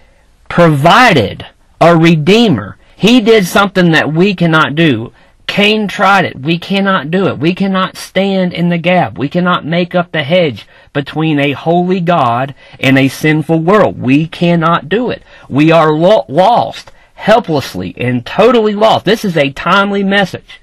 provided 0.48 1.46
a 1.80 1.96
Redeemer. 1.96 2.76
He 2.96 3.20
did 3.20 3.46
something 3.46 3.92
that 3.92 4.12
we 4.12 4.34
cannot 4.34 4.74
do. 4.74 5.12
Cain 5.46 5.86
tried 5.88 6.24
it. 6.24 6.40
We 6.40 6.58
cannot 6.58 7.10
do 7.10 7.26
it. 7.28 7.38
We 7.38 7.54
cannot 7.54 7.96
stand 7.96 8.52
in 8.52 8.68
the 8.68 8.78
gap. 8.78 9.16
We 9.16 9.28
cannot 9.28 9.64
make 9.64 9.94
up 9.94 10.12
the 10.12 10.22
hedge 10.24 10.66
between 10.92 11.38
a 11.38 11.52
holy 11.52 12.00
God 12.00 12.54
and 12.80 12.98
a 12.98 13.08
sinful 13.08 13.60
world. 13.60 14.00
We 14.00 14.26
cannot 14.26 14.88
do 14.88 15.10
it. 15.10 15.22
We 15.48 15.70
are 15.70 15.92
lo- 15.92 16.26
lost, 16.28 16.90
helplessly, 17.14 17.94
and 17.96 18.26
totally 18.26 18.74
lost. 18.74 19.04
This 19.04 19.24
is 19.24 19.36
a 19.36 19.52
timely 19.52 20.02
message. 20.02 20.60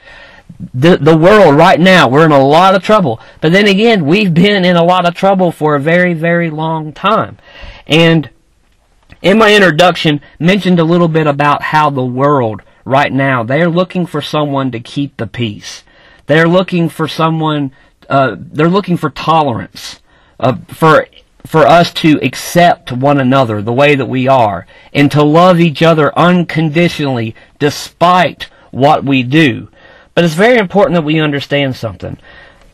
The, 0.73 0.97
the 0.97 1.17
world 1.17 1.55
right 1.55 1.79
now, 1.79 2.07
we're 2.07 2.25
in 2.25 2.31
a 2.31 2.45
lot 2.45 2.75
of 2.75 2.83
trouble. 2.83 3.19
But 3.41 3.51
then 3.51 3.67
again, 3.67 4.05
we've 4.05 4.33
been 4.33 4.65
in 4.65 4.75
a 4.75 4.83
lot 4.83 5.05
of 5.07 5.13
trouble 5.15 5.51
for 5.51 5.75
a 5.75 5.79
very, 5.79 6.13
very 6.13 6.49
long 6.49 6.93
time. 6.93 7.37
And 7.87 8.29
in 9.21 9.37
my 9.37 9.55
introduction, 9.55 10.21
mentioned 10.39 10.79
a 10.79 10.83
little 10.83 11.07
bit 11.07 11.27
about 11.27 11.63
how 11.63 11.89
the 11.89 12.05
world 12.05 12.61
right 12.85 13.11
now. 13.11 13.43
They're 13.43 13.69
looking 13.69 14.05
for 14.05 14.21
someone 14.21 14.71
to 14.71 14.79
keep 14.79 15.17
the 15.17 15.27
peace. 15.27 15.83
They're 16.27 16.47
looking 16.47 16.89
for 16.89 17.07
someone. 17.07 17.71
Uh, 18.09 18.35
they're 18.37 18.69
looking 18.69 18.97
for 18.97 19.09
tolerance, 19.09 20.01
uh, 20.39 20.57
for 20.67 21.07
for 21.45 21.67
us 21.67 21.91
to 21.93 22.19
accept 22.21 22.91
one 22.91 23.19
another 23.19 23.61
the 23.61 23.73
way 23.73 23.95
that 23.95 24.05
we 24.05 24.27
are, 24.27 24.65
and 24.93 25.11
to 25.11 25.23
love 25.23 25.59
each 25.59 25.81
other 25.81 26.17
unconditionally, 26.17 27.35
despite 27.59 28.43
what 28.71 29.03
we 29.03 29.23
do. 29.23 29.69
But 30.15 30.23
it's 30.23 30.33
very 30.33 30.57
important 30.57 30.95
that 30.95 31.03
we 31.03 31.19
understand 31.19 31.75
something. 31.75 32.17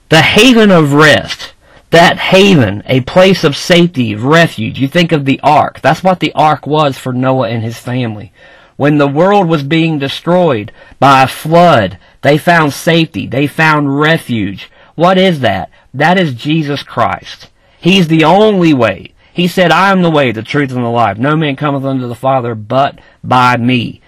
The 0.09 0.21
haven 0.21 0.71
of 0.71 0.93
rest, 0.93 1.53
that 1.89 2.17
haven, 2.17 2.83
a 2.85 3.01
place 3.01 3.43
of 3.43 3.55
safety, 3.55 4.13
of 4.13 4.23
refuge. 4.23 4.79
You 4.79 4.87
think 4.87 5.11
of 5.11 5.25
the 5.25 5.39
ark. 5.41 5.81
That's 5.81 6.03
what 6.03 6.19
the 6.19 6.31
ark 6.33 6.67
was 6.67 6.97
for 6.97 7.13
Noah 7.13 7.49
and 7.49 7.63
his 7.63 7.79
family. 7.79 8.31
When 8.79 8.97
the 8.97 9.09
world 9.09 9.49
was 9.49 9.63
being 9.63 9.99
destroyed 9.99 10.71
by 11.01 11.23
a 11.23 11.27
flood, 11.27 11.99
they 12.21 12.37
found 12.37 12.71
safety. 12.71 13.27
They 13.27 13.45
found 13.45 13.99
refuge. 13.99 14.71
What 14.95 15.17
is 15.17 15.41
that? 15.41 15.69
That 15.93 16.17
is 16.17 16.33
Jesus 16.33 16.81
Christ. 16.81 17.49
He's 17.77 18.07
the 18.07 18.23
only 18.23 18.73
way. 18.73 19.13
He 19.33 19.49
said, 19.49 19.71
I 19.71 19.91
am 19.91 20.01
the 20.01 20.09
way, 20.09 20.31
the 20.31 20.43
truth, 20.43 20.71
and 20.71 20.81
the 20.81 20.87
life. 20.87 21.17
No 21.17 21.35
man 21.35 21.57
cometh 21.57 21.83
unto 21.83 22.07
the 22.07 22.15
Father 22.15 22.55
but 22.55 23.01
by 23.21 23.57
me. 23.57 23.99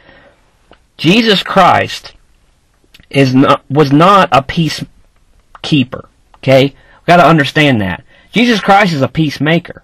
Jesus 0.96 1.44
Christ 1.44 2.14
is 3.10 3.36
not, 3.36 3.70
was 3.70 3.92
not 3.92 4.30
a 4.32 4.42
peacekeeper. 4.42 6.06
Okay? 6.36 6.64
We've 6.64 7.08
got 7.08 7.18
to 7.18 7.28
understand 7.28 7.82
that. 7.82 8.06
Jesus 8.32 8.62
Christ 8.62 8.94
is 8.94 9.02
a 9.02 9.10
peacemaker. 9.10 9.84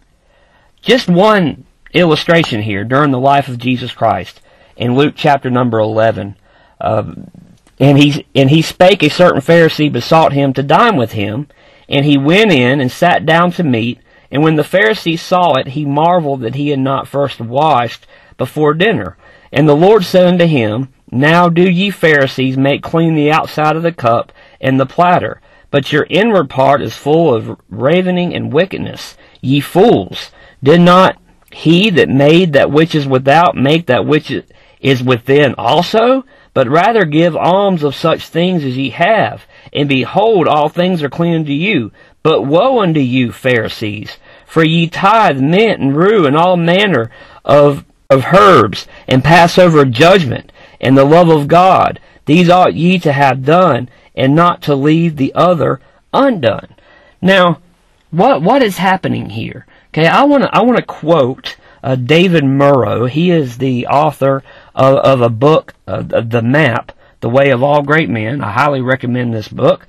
Just 0.82 1.10
one 1.10 1.66
illustration 1.94 2.62
here 2.62 2.86
during 2.86 3.12
the 3.12 3.20
life 3.20 3.50
of 3.50 3.58
Jesus 3.58 3.92
Christ 3.92 4.40
in 4.78 4.96
Luke 4.96 5.16
chapter 5.18 5.50
number 5.50 5.80
11. 5.80 6.36
Uh, 6.80 7.14
and 7.80 7.98
he 7.98 8.26
and 8.34 8.50
he 8.50 8.62
spake 8.62 9.04
a 9.04 9.10
certain 9.10 9.42
Pharisee 9.42 9.92
besought 9.92 10.34
him 10.34 10.54
to 10.54 10.64
dine 10.64 10.96
with 10.96 11.12
him, 11.12 11.48
and 11.88 12.06
he 12.06 12.18
went 12.18 12.52
in 12.52 12.80
and 12.80 12.92
sat 12.92 13.26
down 13.26 13.52
to 13.52 13.64
meat. 13.64 14.00
And 14.32 14.44
when 14.44 14.56
the 14.56 14.64
Pharisee 14.64 15.18
saw 15.18 15.54
it, 15.56 15.70
he 15.70 15.86
marveled 15.86 16.42
that 16.42 16.56
he 16.56 16.70
had 16.70 16.80
not 16.80 17.08
first 17.08 17.40
washed 17.40 18.08
before 18.38 18.74
dinner. 18.74 19.16
And 19.52 19.68
the 19.68 19.76
Lord 19.76 20.04
said 20.04 20.28
unto 20.28 20.46
him, 20.46 20.90
Now 21.12 21.50
do 21.50 21.70
ye 21.70 21.90
Pharisees 21.90 22.58
make 22.58 22.84
clean 22.84 23.16
the 23.16 23.32
outside 23.32 23.76
of 23.76 23.84
the 23.84 23.94
cup 23.94 24.34
and 24.60 24.80
the 24.80 24.86
platter, 24.86 25.40
but 25.72 25.94
your 25.94 26.08
inward 26.10 26.50
part 26.50 26.82
is 26.82 26.96
full 26.96 27.34
of 27.34 27.58
ravening 27.70 28.34
and 28.34 28.52
wickedness. 28.52 29.16
Ye 29.40 29.62
fools, 29.62 30.32
did 30.62 30.82
not 30.82 31.18
he 31.52 31.90
that 31.92 32.10
made 32.10 32.54
that 32.54 32.72
which 32.72 32.94
is 32.94 33.08
without 33.08 33.56
make 33.56 33.86
that 33.86 34.06
which 34.06 34.30
is 34.80 35.04
within 35.04 35.56
also, 35.58 36.26
but 36.54 36.68
rather 36.68 37.06
give 37.06 37.36
alms 37.36 37.84
of 37.84 37.96
such 37.96 38.28
things 38.28 38.64
as 38.64 38.78
ye 38.78 38.90
have. 38.92 39.46
And 39.74 39.88
behold, 39.88 40.48
all 40.48 40.70
things 40.70 41.04
are 41.04 41.10
clean 41.10 41.36
unto 41.36 41.52
you. 41.52 41.92
But 42.24 42.44
woe 42.44 42.82
unto 42.82 43.00
you, 43.00 43.32
Pharisees, 43.32 44.18
for 44.46 44.64
ye 44.64 44.88
tithe 44.88 45.40
mint 45.40 45.80
and 45.80 45.96
rue 45.96 46.26
and 46.26 46.36
all 46.36 46.58
manner 46.58 47.12
of, 47.46 47.86
of 48.10 48.34
herbs, 48.34 48.88
and 49.08 49.24
pass 49.24 49.58
over 49.58 49.86
judgment 49.86 50.52
and 50.82 50.98
the 50.98 51.06
love 51.06 51.30
of 51.30 51.48
God. 51.48 52.00
These 52.26 52.50
ought 52.50 52.74
ye 52.74 53.00
to 53.00 53.14
have 53.14 53.46
done, 53.46 53.90
and 54.16 54.36
not 54.36 54.62
to 54.64 54.76
leave 54.76 55.16
the 55.16 55.34
other 55.36 55.80
undone. 56.14 56.76
Now, 57.22 57.60
what 58.12 58.42
what 58.42 58.62
is 58.62 58.78
happening 58.78 59.30
here? 59.30 59.66
Okay, 59.94 60.08
I 60.08 60.24
want 60.24 60.44
to 60.44 60.56
I 60.56 60.62
want 60.64 60.78
to 60.78 60.84
quote 60.84 61.56
uh, 61.84 61.96
David 61.96 62.44
Murrow. 62.44 63.10
He 63.10 63.32
is 63.32 63.58
the 63.58 63.88
author 63.88 64.44
of, 64.78 64.98
of 65.00 65.22
a 65.22 65.30
book, 65.30 65.74
uh, 65.88 66.04
The 66.04 66.42
Map, 66.42 66.94
The 67.20 67.30
Way 67.30 67.50
of 67.50 67.64
All 67.64 67.82
Great 67.82 68.10
Men. 68.10 68.42
I 68.42 68.52
highly 68.52 68.80
recommend 68.80 69.34
this 69.34 69.48
book. 69.48 69.88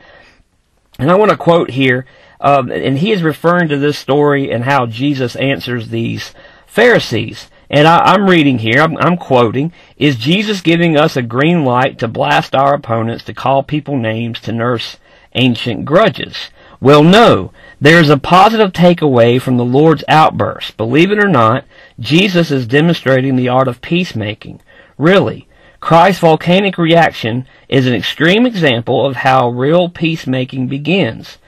And 0.99 1.11
I 1.11 1.14
want 1.14 1.30
to 1.30 1.37
quote 1.37 1.71
here, 1.71 2.07
um, 2.40 2.73
and 2.73 2.99
he 2.99 3.12
is 3.12 3.23
referring 3.23 3.68
to 3.68 3.78
this 3.78 3.99
story 3.99 4.50
and 4.50 4.64
how 4.64 4.87
Jesus 4.87 5.37
answers 5.37 5.90
these 5.90 6.35
Pharisees. 6.66 7.50
And 7.71 7.87
I, 7.87 8.14
am 8.14 8.28
reading 8.28 8.59
here, 8.59 8.80
I'm, 8.80 8.97
I'm, 8.97 9.18
quoting, 9.18 9.73
is 9.99 10.16
Jesus 10.16 10.62
giving 10.62 10.97
us 10.97 11.16
a 11.16 11.23
green 11.23 11.64
light 11.64 11.99
to 11.99 12.09
blast 12.09 12.54
our 12.54 12.75
opponents, 12.75 13.25
to 13.25 13.35
call 13.35 13.62
people 13.62 13.97
names, 13.97 14.40
to 14.40 14.52
nurse 14.52 14.97
ancient 15.35 15.85
grudges? 15.85 16.50
Well, 16.80 17.04
no. 17.04 17.52
There's 17.80 18.09
a 18.09 18.16
positive 18.16 18.73
takeaway 18.73 19.40
from 19.40 19.57
the 19.57 19.64
Lord's 19.64 20.02
outburst. 20.09 20.76
Believe 20.76 21.12
it 21.12 21.23
or 21.23 21.28
not, 21.28 21.64
Jesus 22.00 22.50
is 22.50 22.67
demonstrating 22.67 23.37
the 23.37 23.49
art 23.49 23.67
of 23.67 23.81
peacemaking. 23.81 24.61
Really, 24.97 25.49
Christ's 25.81 26.21
volcanic 26.21 26.78
reaction 26.78 27.47
is 27.69 27.87
an 27.87 27.95
extreme 27.95 28.47
example 28.47 29.05
of 29.05 29.17
how 29.17 29.49
real 29.50 29.88
peacemaking 29.88 30.69
begins. 30.69 31.38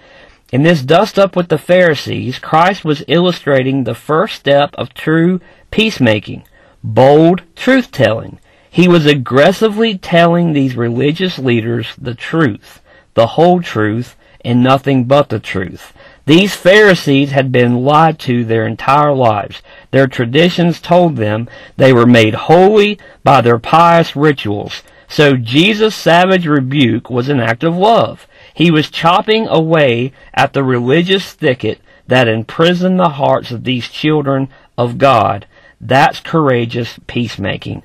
In 0.52 0.64
this 0.64 0.82
dust 0.82 1.18
up 1.18 1.36
with 1.36 1.48
the 1.48 1.58
Pharisees, 1.58 2.40
Christ 2.40 2.84
was 2.84 3.04
illustrating 3.06 3.84
the 3.84 3.94
first 3.94 4.34
step 4.34 4.74
of 4.74 4.94
true 4.94 5.40
peacemaking, 5.70 6.42
bold 6.82 7.42
truth 7.54 7.92
telling. 7.92 8.40
He 8.68 8.88
was 8.88 9.06
aggressively 9.06 9.98
telling 9.98 10.52
these 10.52 10.76
religious 10.76 11.38
leaders 11.38 11.94
the 11.96 12.14
truth, 12.14 12.80
the 13.14 13.28
whole 13.28 13.62
truth, 13.62 14.16
and 14.44 14.62
nothing 14.62 15.04
but 15.04 15.28
the 15.28 15.40
truth. 15.40 15.92
These 16.30 16.54
Pharisees 16.54 17.32
had 17.32 17.50
been 17.50 17.82
lied 17.82 18.20
to 18.20 18.44
their 18.44 18.64
entire 18.64 19.12
lives. 19.12 19.62
Their 19.90 20.06
traditions 20.06 20.80
told 20.80 21.16
them 21.16 21.48
they 21.76 21.92
were 21.92 22.06
made 22.06 22.34
holy 22.34 23.00
by 23.24 23.40
their 23.40 23.58
pious 23.58 24.14
rituals. 24.14 24.84
So 25.08 25.36
Jesus' 25.36 25.96
savage 25.96 26.46
rebuke 26.46 27.10
was 27.10 27.28
an 27.28 27.40
act 27.40 27.64
of 27.64 27.76
love. 27.76 28.28
He 28.54 28.70
was 28.70 28.92
chopping 28.92 29.48
away 29.48 30.12
at 30.32 30.52
the 30.52 30.62
religious 30.62 31.32
thicket 31.32 31.80
that 32.06 32.28
imprisoned 32.28 33.00
the 33.00 33.08
hearts 33.08 33.50
of 33.50 33.64
these 33.64 33.88
children 33.88 34.50
of 34.78 34.98
God. 34.98 35.48
That's 35.80 36.20
courageous 36.20 37.00
peacemaking. 37.08 37.82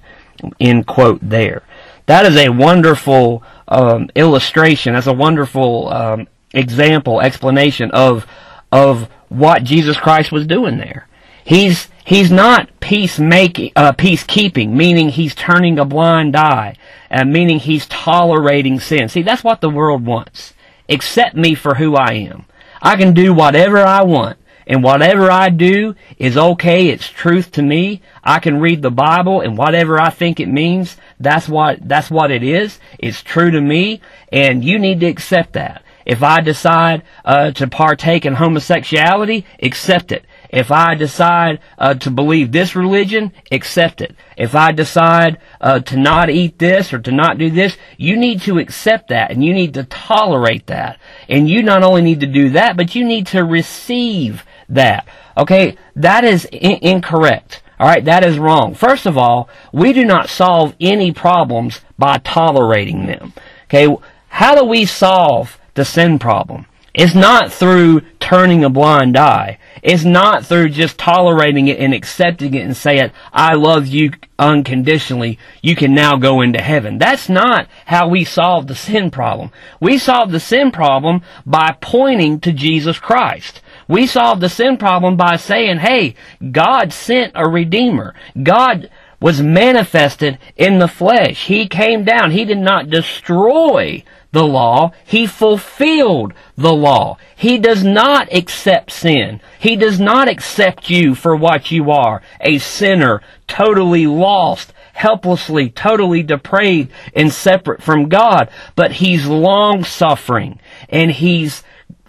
End 0.60 0.86
quote 0.86 1.20
there. 1.24 1.64
That 2.06 2.28
is 2.28 2.38
a 2.38 2.50
wonderful 2.50 3.42
um, 3.68 4.12
illustration. 4.14 4.94
That's 4.94 5.08
a 5.08 5.14
wonderful 5.14 5.92
um, 5.92 6.28
example, 6.56 7.22
explanation 7.22 7.92
of 7.92 8.26
of 8.72 9.10
what 9.30 9.64
Jesus 9.64 9.98
Christ 9.98 10.32
was 10.32 10.48
doing 10.48 10.78
there. 10.78 11.08
He's 11.44 11.90
he's 12.04 12.32
not 12.32 12.70
peacemaking, 12.80 13.72
uh, 13.76 13.94
peacekeeping, 13.94 14.70
meaning 14.72 15.10
he's 15.10 15.36
turning 15.36 15.78
a 15.80 15.86
blind 15.86 16.36
eye, 16.36 16.76
uh, 17.12 17.26
meaning 17.26 17.60
he's 17.60 17.86
tolerating 17.88 18.80
sin. 18.80 19.10
See, 19.10 19.22
that's 19.22 19.44
what 19.44 19.62
the 19.62 19.70
world 19.70 20.06
wants. 20.06 20.54
accept 20.90 21.36
me 21.36 21.56
for 21.56 21.76
who 21.76 21.96
I 21.96 22.14
am. 22.14 22.46
I 22.82 22.96
can 22.96 23.14
do 23.14 23.34
whatever 23.34 23.80
I 23.80 24.04
want. 24.04 24.38
And 24.68 24.84
whatever 24.84 25.30
I 25.30 25.50
do 25.50 25.96
is 26.18 26.38
okay. 26.38 26.88
It's 26.88 27.08
truth 27.08 27.52
to 27.52 27.62
me. 27.62 28.02
I 28.24 28.40
can 28.40 28.60
read 28.60 28.82
the 28.82 28.90
Bible 28.92 29.42
and 29.42 29.58
whatever 29.58 30.02
I 30.02 30.10
think 30.10 30.40
it 30.40 30.48
means, 30.48 30.98
that's 31.20 31.48
what, 31.48 31.88
that's 31.88 32.10
what 32.10 32.32
it 32.32 32.42
is. 32.42 32.80
It's 32.98 33.22
true 33.22 33.52
to 33.52 33.62
me 33.62 34.02
and 34.32 34.66
you 34.66 34.80
need 34.80 35.02
to 35.02 35.06
accept 35.06 35.54
that. 35.54 35.84
If 36.06 36.22
I 36.22 36.42
decide 36.42 37.04
uh, 37.24 37.52
to 37.52 37.68
partake 37.68 38.26
in 38.26 38.36
homosexuality, 38.36 39.46
accept 39.62 40.12
it. 40.12 40.26
If 40.50 40.72
I 40.72 40.96
decide 40.96 41.60
uh, 41.78 41.96
to 41.96 42.12
believe 42.12 42.52
this 42.52 42.76
religion, 42.76 43.34
accept 43.52 44.02
it. 44.02 44.16
If 44.38 44.54
I 44.56 44.72
decide 44.72 45.40
uh, 45.60 45.80
to 45.80 45.98
not 45.98 46.30
eat 46.30 46.60
this 46.60 46.94
or 46.94 47.00
to 47.00 47.12
not 47.12 47.38
do 47.38 47.50
this, 47.50 47.76
you 47.98 48.16
need 48.16 48.42
to 48.42 48.60
accept 48.60 49.10
that 49.10 49.32
and 49.32 49.44
you 49.44 49.54
need 49.54 49.74
to 49.74 49.84
tolerate 49.84 50.68
that. 50.68 51.00
And 51.28 51.50
you 51.50 51.64
not 51.64 51.84
only 51.84 52.02
need 52.02 52.20
to 52.20 52.28
do 52.28 52.50
that, 52.52 52.78
but 52.78 52.96
you 52.96 53.04
need 53.04 53.28
to 53.28 53.44
receive 53.44 54.46
that. 54.70 55.08
Okay, 55.38 55.76
that 55.96 56.24
is 56.24 56.48
I- 56.54 56.80
incorrect. 56.82 57.64
All 57.80 57.88
right, 57.88 58.06
that 58.06 58.24
is 58.24 58.40
wrong. 58.40 58.74
First 58.74 59.06
of 59.06 59.18
all, 59.18 59.50
we 59.74 59.92
do 59.92 60.06
not 60.06 60.30
solve 60.30 60.76
any 60.80 61.12
problems 61.12 61.82
by 62.00 62.20
tolerating 62.20 63.06
them. 63.06 63.34
Okay, 63.66 63.94
how 64.30 64.56
do 64.56 64.64
we 64.64 64.86
solve 64.86 65.60
the 65.76 65.86
sin 65.86 66.20
problem? 66.20 66.66
It's 66.96 67.14
not 67.14 67.52
through 67.52 68.02
turning 68.22 68.64
a 68.64 68.70
blind 68.70 69.18
eye. 69.18 69.60
It's 69.84 70.06
not 70.06 70.46
through 70.46 70.70
just 70.70 70.98
tolerating 70.98 71.68
it 71.68 71.78
and 71.78 71.94
accepting 71.94 72.54
it 72.54 72.64
and 72.64 72.76
saying, 72.76 73.12
I 73.34 73.54
love 73.54 73.86
you 73.86 74.12
unconditionally. 74.40 75.38
You 75.62 75.76
can 75.76 75.94
now 75.94 76.16
go 76.16 76.42
into 76.42 76.62
heaven. 76.62 76.98
That's 76.98 77.28
not 77.28 77.68
how 77.86 78.08
we 78.08 78.24
solve 78.24 78.68
the 78.68 78.76
sin 78.76 79.12
problem. 79.12 79.52
We 79.82 79.98
solve 79.98 80.32
the 80.32 80.40
sin 80.40 80.72
problem 80.72 81.22
by 81.46 81.76
pointing 81.82 82.40
to 82.40 82.54
Jesus 82.54 82.98
Christ. 82.98 83.62
We 83.90 84.08
solve 84.08 84.40
the 84.40 84.50
sin 84.50 84.78
problem 84.78 85.18
by 85.18 85.36
saying, 85.36 85.80
hey, 85.80 86.16
God 86.52 86.94
sent 86.94 87.34
a 87.36 87.48
redeemer. 87.48 88.16
God 88.42 88.90
was 89.20 89.42
manifested 89.42 90.40
in 90.56 90.80
the 90.80 90.88
flesh. 90.88 91.48
He 91.48 91.68
came 91.68 92.06
down. 92.06 92.32
He 92.32 92.46
did 92.46 92.58
not 92.58 92.90
destroy 92.90 94.04
the 94.36 94.46
law. 94.46 94.92
He 95.06 95.26
fulfilled 95.26 96.34
the 96.58 96.74
law. 96.74 97.18
He 97.36 97.58
does 97.58 97.84
not 97.86 98.32
accept 98.34 98.92
sin. 98.92 99.40
He 99.58 99.78
does 99.78 99.98
not 99.98 100.28
accept 100.28 100.90
you 100.90 101.16
for 101.16 101.36
what 101.36 101.72
you 101.72 101.90
are, 101.90 102.22
a 102.42 102.58
sinner, 102.58 103.22
totally 103.48 104.06
lost, 104.06 104.74
helplessly, 104.94 105.70
totally 105.70 106.22
depraved 106.22 106.92
and 107.16 107.32
separate 107.32 107.82
from 107.82 108.10
God. 108.10 108.50
But 108.76 108.92
He's 108.94 109.26
long 109.26 109.86
suffering 109.86 110.60
and 110.90 111.12
He's 111.12 111.64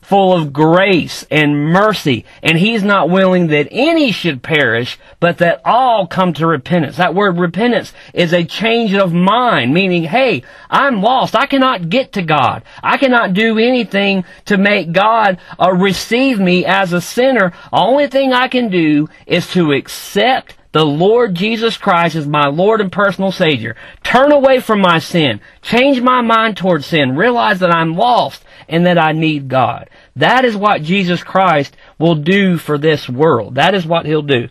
full 0.06 0.32
of 0.32 0.52
grace 0.52 1.26
and 1.32 1.72
mercy, 1.72 2.24
and 2.40 2.56
he's 2.58 2.84
not 2.84 3.10
willing 3.10 3.48
that 3.48 3.66
any 3.72 4.12
should 4.12 4.40
perish, 4.40 4.98
but 5.18 5.38
that 5.38 5.60
all 5.64 6.06
come 6.06 6.32
to 6.32 6.46
repentance. 6.46 6.96
That 6.96 7.14
word 7.14 7.38
repentance 7.38 7.92
is 8.14 8.32
a 8.32 8.44
change 8.44 8.94
of 8.94 9.12
mind, 9.12 9.74
meaning, 9.74 10.04
hey, 10.04 10.44
I'm 10.70 11.02
lost. 11.02 11.34
I 11.34 11.46
cannot 11.46 11.90
get 11.90 12.12
to 12.12 12.22
God. 12.22 12.62
I 12.84 12.98
cannot 12.98 13.34
do 13.34 13.58
anything 13.58 14.24
to 14.44 14.56
make 14.56 14.92
God 14.92 15.38
uh, 15.58 15.72
receive 15.72 16.38
me 16.38 16.64
as 16.64 16.92
a 16.92 17.00
sinner. 17.00 17.52
Only 17.72 18.06
thing 18.06 18.32
I 18.32 18.46
can 18.46 18.68
do 18.68 19.08
is 19.26 19.50
to 19.54 19.72
accept 19.72 20.54
the 20.70 20.84
Lord 20.84 21.34
Jesus 21.34 21.76
Christ 21.78 22.14
as 22.14 22.28
my 22.28 22.46
Lord 22.46 22.80
and 22.80 22.92
personal 22.92 23.32
Savior. 23.32 23.74
Turn 24.04 24.30
away 24.30 24.60
from 24.60 24.80
my 24.80 24.98
sin. 24.98 25.40
Change 25.62 26.00
my 26.00 26.20
mind 26.20 26.56
towards 26.56 26.86
sin. 26.86 27.16
Realize 27.16 27.60
that 27.60 27.74
I'm 27.74 27.96
lost 27.96 28.44
and 28.68 28.86
that 28.86 28.98
I 28.98 29.12
need 29.12 29.48
God. 29.48 29.88
That 30.14 30.44
is 30.44 30.56
what 30.56 30.82
Jesus 30.82 31.22
Christ 31.22 31.76
will 31.98 32.14
do 32.14 32.58
for 32.58 32.78
this 32.78 33.08
world. 33.08 33.54
That 33.54 33.74
is 33.74 33.86
what 33.86 34.06
He'll 34.06 34.22
do. 34.22 34.48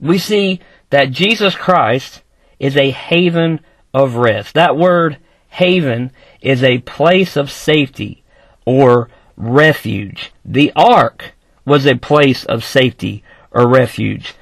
We 0.00 0.18
see 0.18 0.60
that 0.90 1.10
Jesus 1.10 1.54
Christ 1.54 2.22
is 2.58 2.76
a 2.76 2.90
haven 2.90 3.60
of 3.94 4.16
rest. 4.16 4.54
That 4.54 4.76
word 4.76 5.18
haven 5.50 6.12
is 6.40 6.62
a 6.62 6.78
place 6.78 7.36
of 7.36 7.50
safety 7.50 8.22
or 8.64 9.08
refuge. 9.36 10.32
The 10.44 10.72
ark 10.74 11.32
was 11.64 11.86
a 11.86 11.96
place 11.96 12.44
of 12.44 12.64
safety 12.64 13.22
or 13.50 13.68
refuge. 13.68 14.34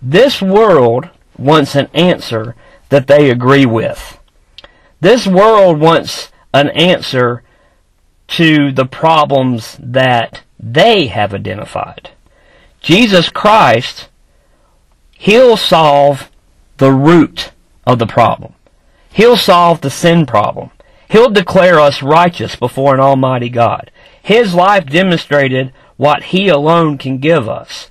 This 0.00 0.42
world 0.42 1.08
wants 1.38 1.74
an 1.74 1.88
answer 1.94 2.54
that 2.88 3.06
they 3.06 3.30
agree 3.30 3.66
with. 3.66 4.18
This 5.00 5.26
world 5.26 5.80
wants 5.80 6.30
an 6.52 6.68
answer 6.70 7.42
to 8.28 8.72
the 8.72 8.86
problems 8.86 9.78
that 9.80 10.42
they 10.58 11.06
have 11.06 11.34
identified. 11.34 12.10
Jesus 12.80 13.28
Christ, 13.28 14.08
He'll 15.12 15.56
solve 15.56 16.30
the 16.78 16.92
root 16.92 17.52
of 17.86 17.98
the 17.98 18.06
problem. 18.06 18.54
He'll 19.12 19.36
solve 19.36 19.80
the 19.80 19.90
sin 19.90 20.26
problem. 20.26 20.70
He'll 21.08 21.30
declare 21.30 21.78
us 21.78 22.02
righteous 22.02 22.56
before 22.56 22.94
an 22.94 23.00
almighty 23.00 23.48
God. 23.48 23.90
His 24.22 24.54
life 24.54 24.86
demonstrated 24.86 25.72
what 25.96 26.24
He 26.24 26.48
alone 26.48 26.98
can 26.98 27.18
give 27.18 27.48
us. 27.48 27.90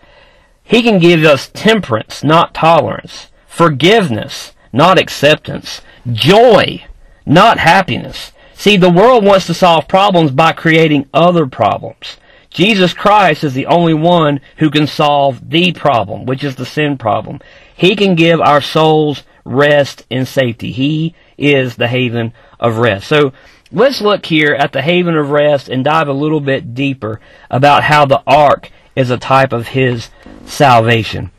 He 0.64 0.82
can 0.82 1.00
give 1.00 1.24
us 1.24 1.50
temperance, 1.54 2.24
not 2.24 2.54
tolerance, 2.54 3.28
forgiveness, 3.48 4.54
not 4.72 5.00
acceptance, 5.00 5.82
joy, 6.12 6.86
not 7.26 7.60
happiness. 7.60 8.32
See, 8.64 8.78
the 8.78 8.90
world 8.90 9.26
wants 9.26 9.46
to 9.48 9.54
solve 9.54 9.90
problems 9.90 10.32
by 10.32 10.54
creating 10.54 11.10
other 11.14 11.48
problems. 11.48 12.16
Jesus 12.50 12.94
Christ 12.94 13.44
is 13.44 13.54
the 13.54 13.66
only 13.66 13.94
one 13.94 14.40
who 14.60 14.70
can 14.70 14.88
solve 14.88 15.50
the 15.50 15.74
problem, 15.74 16.26
which 16.26 16.46
is 16.46 16.56
the 16.56 16.66
sin 16.66 16.98
problem. 16.98 17.42
He 17.76 17.94
can 17.94 18.16
give 18.16 18.40
our 18.40 18.62
souls 18.62 19.24
rest 19.44 20.06
and 20.10 20.26
safety. 20.26 20.72
He 20.72 21.14
is 21.38 21.76
the 21.76 21.90
haven 21.90 22.32
of 22.58 22.78
rest. 22.78 23.06
So 23.06 23.34
let's 23.70 24.00
look 24.00 24.28
here 24.28 24.54
at 24.58 24.72
the 24.72 24.82
haven 24.82 25.18
of 25.18 25.32
rest 25.32 25.68
and 25.68 25.84
dive 25.84 26.08
a 26.08 26.14
little 26.14 26.40
bit 26.40 26.74
deeper 26.74 27.20
about 27.52 27.84
how 27.84 28.06
the 28.06 28.24
ark 28.26 28.72
is 28.96 29.10
a 29.10 29.18
type 29.18 29.52
of 29.52 29.68
his 29.68 30.10
salvation. 30.46 31.32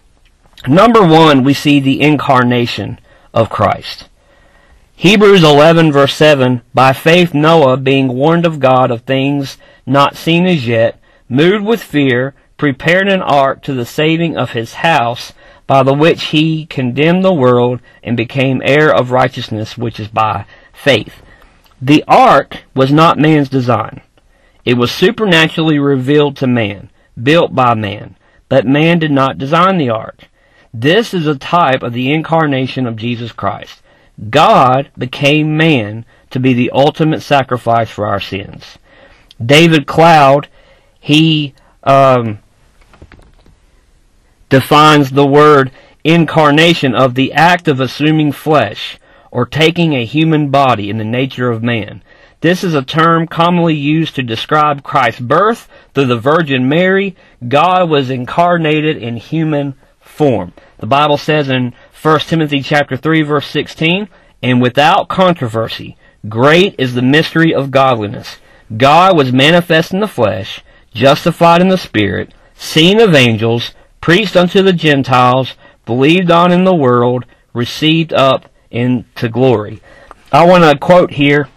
Number 0.69 1.01
one, 1.01 1.43
we 1.43 1.55
see 1.55 1.81
the 1.81 2.03
incarnation 2.03 2.99
of 3.33 3.49
Christ. 3.49 4.11
Hebrews 4.97 5.43
11 5.43 5.91
verse 5.91 6.15
7, 6.15 6.63
By 6.73 6.93
faith 6.93 7.35
Noah, 7.35 7.77
being 7.77 8.09
warned 8.09 8.47
of 8.47 8.61
God 8.61 8.93
of 8.93 9.03
things 9.03 9.59
not 9.85 10.17
seen 10.17 10.47
as 10.47 10.69
yet, 10.69 11.01
moved 11.29 11.65
with 11.65 11.83
fear, 11.83 12.33
prepared 12.57 13.09
an 13.09 13.21
ark 13.21 13.61
to 13.65 13.75
the 13.75 13.85
saving 13.85 14.37
of 14.37 14.53
his 14.53 14.75
house, 14.75 15.33
by 15.67 15.83
the 15.83 15.93
which 15.93 16.27
he 16.27 16.65
condemned 16.67 17.25
the 17.25 17.35
world 17.35 17.81
and 18.05 18.17
became 18.17 18.63
heir 18.65 18.95
of 18.95 19.11
righteousness 19.11 19.77
which 19.77 19.99
is 19.99 20.09
by 20.09 20.47
faith. 20.73 21.23
The 21.83 22.05
ark 22.07 22.63
was 22.75 22.93
not 22.93 23.19
man's 23.19 23.49
design. 23.49 24.01
It 24.65 24.75
was 24.75 24.93
supernaturally 24.93 25.79
revealed 25.79 26.37
to 26.37 26.47
man, 26.47 26.89
built 27.21 27.53
by 27.53 27.75
man, 27.75 28.17
but 28.49 28.65
man 28.65 29.01
did 29.01 29.11
not 29.11 29.39
design 29.39 29.77
the 29.77 29.91
ark. 29.91 30.29
This 30.73 31.13
is 31.13 31.27
a 31.27 31.37
type 31.37 31.83
of 31.83 31.93
the 31.93 32.13
incarnation 32.13 32.87
of 32.87 32.97
Jesus 32.97 33.33
Christ. 33.33 33.81
God 34.31 34.91
became 34.97 35.57
man 35.57 36.05
to 36.31 36.41
be 36.41 36.53
the 36.53 36.71
ultimate 36.71 37.23
sacrifice 37.23 37.91
for 37.91 38.07
our 38.07 38.21
sins. 38.21 38.79
David 39.45 39.87
Cloud, 39.87 40.49
he 41.01 41.55
um, 41.83 42.39
defines 44.49 45.11
the 45.11 45.27
word 45.27 45.71
incarnation 46.05 46.95
of 46.95 47.15
the 47.15 47.33
act 47.33 47.67
of 47.67 47.81
assuming 47.81 48.31
flesh 48.31 48.99
or 49.31 49.47
taking 49.47 49.95
a 49.95 50.05
human 50.05 50.51
body 50.51 50.91
in 50.91 50.99
the 50.99 51.05
nature 51.05 51.51
of 51.51 51.63
man. 51.63 52.03
This 52.41 52.63
is 52.63 52.75
a 52.75 52.83
term 52.83 53.27
commonly 53.27 53.75
used 53.75 54.15
to 54.17 54.23
describe 54.23 54.83
Christ's 54.83 55.21
birth 55.21 55.69
through 55.95 56.07
the 56.07 56.19
Virgin 56.19 56.69
Mary. 56.69 57.17
God 57.49 57.89
was 57.89 58.11
incarnated 58.11 58.97
in 58.99 59.17
human 59.17 59.75
form. 59.99 60.53
The 60.79 60.87
Bible 60.87 61.17
says 61.17 61.49
in 61.49 61.75
1 62.05 62.21
Timothy 62.21 62.61
chapter 62.61 62.99
3 62.99 63.23
verse 63.23 63.47
16, 63.47 64.11
and 64.43 64.61
without 64.61 65.09
controversy, 65.09 65.97
great 66.29 66.75
is 66.77 66.93
the 66.93 67.01
mystery 67.01 67.55
of 67.55 67.71
godliness. 67.71 68.37
God 68.77 69.17
was 69.17 69.33
manifest 69.33 69.95
in 69.95 70.01
the 70.01 70.07
flesh, 70.07 70.63
justified 70.93 71.63
in 71.63 71.69
the 71.69 71.79
spirit, 71.79 72.35
seen 72.55 73.01
of 73.01 73.15
angels, 73.15 73.73
preached 74.03 74.37
unto 74.37 74.61
the 74.61 74.75
Gentiles, 74.75 75.55
believed 75.87 76.31
on 76.31 76.53
in 76.53 76.65
the 76.65 76.75
world, 76.75 77.25
received 77.55 78.13
up 78.13 78.51
into 78.71 79.31
glory. 79.31 79.81
I 80.31 80.45
want 80.45 80.63
to 80.65 80.79
quote 80.79 81.13
here 81.13 81.49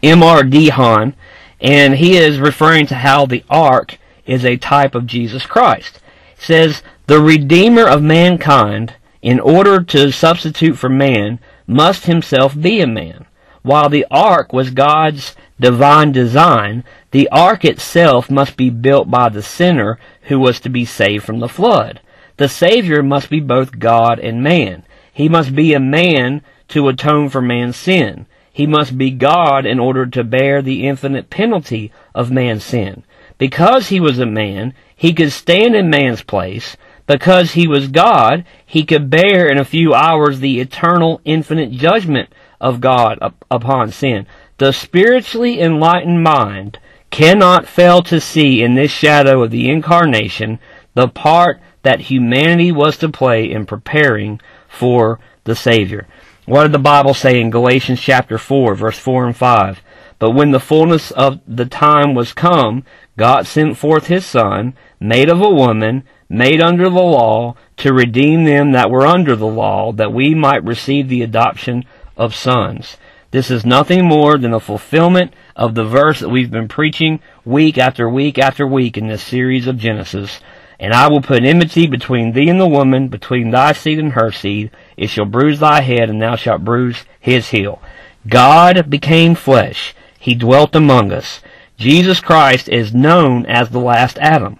M.R. 0.00 0.44
DeHaan, 0.44 1.14
and 1.60 1.96
he 1.96 2.16
is 2.16 2.38
referring 2.38 2.86
to 2.86 2.94
how 2.94 3.26
the 3.26 3.42
ark 3.50 3.98
is 4.26 4.44
a 4.44 4.56
type 4.56 4.94
of 4.94 5.08
Jesus 5.08 5.44
Christ. 5.44 5.98
He 6.38 6.44
says, 6.44 6.84
The 7.08 7.20
Redeemer 7.20 7.88
of 7.88 8.00
mankind, 8.00 8.94
in 9.22 9.38
order 9.38 9.82
to 9.82 10.10
substitute 10.12 10.78
for 10.78 10.88
man, 10.88 11.38
must 11.66 12.06
himself 12.06 12.58
be 12.58 12.80
a 12.80 12.86
man, 12.86 13.26
while 13.62 13.88
the 13.88 14.06
ark 14.10 14.52
was 14.52 14.70
God's 14.70 15.36
divine 15.58 16.12
design, 16.12 16.84
the 17.10 17.28
ark 17.30 17.64
itself 17.64 18.30
must 18.30 18.56
be 18.56 18.70
built 18.70 19.10
by 19.10 19.28
the 19.28 19.42
sinner 19.42 19.98
who 20.22 20.40
was 20.40 20.60
to 20.60 20.68
be 20.68 20.84
saved 20.84 21.24
from 21.24 21.40
the 21.40 21.48
flood. 21.48 22.00
The 22.38 22.48
Savior 22.48 23.02
must 23.02 23.28
be 23.28 23.40
both 23.40 23.78
God 23.78 24.18
and 24.18 24.42
man. 24.42 24.84
He 25.12 25.28
must 25.28 25.54
be 25.54 25.74
a 25.74 25.80
man 25.80 26.42
to 26.68 26.88
atone 26.88 27.28
for 27.28 27.42
man's 27.42 27.76
sin. 27.76 28.26
He 28.52 28.66
must 28.66 28.96
be 28.96 29.10
God 29.10 29.66
in 29.66 29.78
order 29.78 30.06
to 30.06 30.24
bear 30.24 30.62
the 30.62 30.86
infinite 30.86 31.28
penalty 31.28 31.92
of 32.14 32.30
man's 32.30 32.64
sin. 32.64 33.04
Because 33.36 33.88
he 33.88 34.00
was 34.00 34.18
a 34.18 34.26
man, 34.26 34.74
he 34.96 35.12
could 35.12 35.32
stand 35.32 35.74
in 35.74 35.90
man's 35.90 36.22
place. 36.22 36.76
Because 37.10 37.54
he 37.54 37.66
was 37.66 37.88
God, 37.88 38.44
he 38.64 38.84
could 38.84 39.10
bear 39.10 39.48
in 39.48 39.58
a 39.58 39.64
few 39.64 39.92
hours 39.92 40.38
the 40.38 40.60
eternal 40.60 41.20
infinite 41.24 41.72
judgment 41.72 42.32
of 42.60 42.80
God 42.80 43.18
up 43.20 43.44
upon 43.50 43.90
sin. 43.90 44.28
The 44.58 44.72
spiritually 44.72 45.60
enlightened 45.60 46.22
mind 46.22 46.78
cannot 47.10 47.66
fail 47.66 48.00
to 48.02 48.20
see 48.20 48.62
in 48.62 48.76
this 48.76 48.92
shadow 48.92 49.42
of 49.42 49.50
the 49.50 49.68
incarnation 49.68 50.60
the 50.94 51.08
part 51.08 51.60
that 51.82 52.02
humanity 52.02 52.70
was 52.70 52.96
to 52.98 53.08
play 53.08 53.50
in 53.50 53.66
preparing 53.66 54.40
for 54.68 55.18
the 55.42 55.56
Savior. 55.56 56.06
What 56.46 56.62
did 56.62 56.72
the 56.72 56.78
Bible 56.78 57.14
say 57.14 57.40
in 57.40 57.50
Galatians 57.50 58.00
chapter 58.00 58.38
4, 58.38 58.76
verse 58.76 59.00
4 59.00 59.26
and 59.26 59.36
5? 59.36 59.82
But 60.20 60.30
when 60.30 60.52
the 60.52 60.60
fullness 60.60 61.10
of 61.10 61.40
the 61.44 61.66
time 61.66 62.14
was 62.14 62.32
come, 62.32 62.84
God 63.16 63.48
sent 63.48 63.78
forth 63.78 64.06
his 64.06 64.24
Son, 64.24 64.74
made 65.00 65.28
of 65.28 65.40
a 65.40 65.50
woman, 65.50 66.04
made 66.30 66.62
under 66.62 66.84
the 66.84 66.90
law, 66.90 67.56
to 67.76 67.92
redeem 67.92 68.44
them 68.44 68.70
that 68.72 68.90
were 68.90 69.06
under 69.06 69.34
the 69.34 69.46
law, 69.46 69.92
that 69.92 70.12
we 70.12 70.34
might 70.34 70.64
receive 70.64 71.08
the 71.08 71.22
adoption 71.22 71.84
of 72.16 72.34
sons. 72.34 72.96
This 73.32 73.50
is 73.50 73.66
nothing 73.66 74.04
more 74.04 74.38
than 74.38 74.54
a 74.54 74.60
fulfillment 74.60 75.34
of 75.56 75.74
the 75.74 75.84
verse 75.84 76.20
that 76.20 76.28
we've 76.28 76.50
been 76.50 76.68
preaching 76.68 77.20
week 77.44 77.78
after 77.78 78.08
week 78.08 78.38
after 78.38 78.66
week 78.66 78.96
in 78.96 79.08
this 79.08 79.22
series 79.22 79.66
of 79.66 79.76
Genesis. 79.76 80.40
And 80.78 80.92
I 80.94 81.08
will 81.08 81.20
put 81.20 81.44
enmity 81.44 81.86
between 81.86 82.32
thee 82.32 82.48
and 82.48 82.60
the 82.60 82.66
woman, 82.66 83.08
between 83.08 83.50
thy 83.50 83.72
seed 83.72 83.98
and 83.98 84.12
her 84.12 84.32
seed. 84.32 84.70
It 84.96 85.08
shall 85.08 85.26
bruise 85.26 85.60
thy 85.60 85.82
head, 85.82 86.08
and 86.08 86.22
thou 86.22 86.36
shalt 86.36 86.64
bruise 86.64 87.04
his 87.20 87.50
heel. 87.50 87.82
God 88.26 88.88
became 88.88 89.34
flesh. 89.34 89.94
He 90.18 90.34
dwelt 90.34 90.74
among 90.74 91.12
us. 91.12 91.40
Jesus 91.76 92.20
Christ 92.20 92.68
is 92.68 92.94
known 92.94 93.46
as 93.46 93.70
the 93.70 93.78
last 93.78 94.18
Adam. 94.18 94.58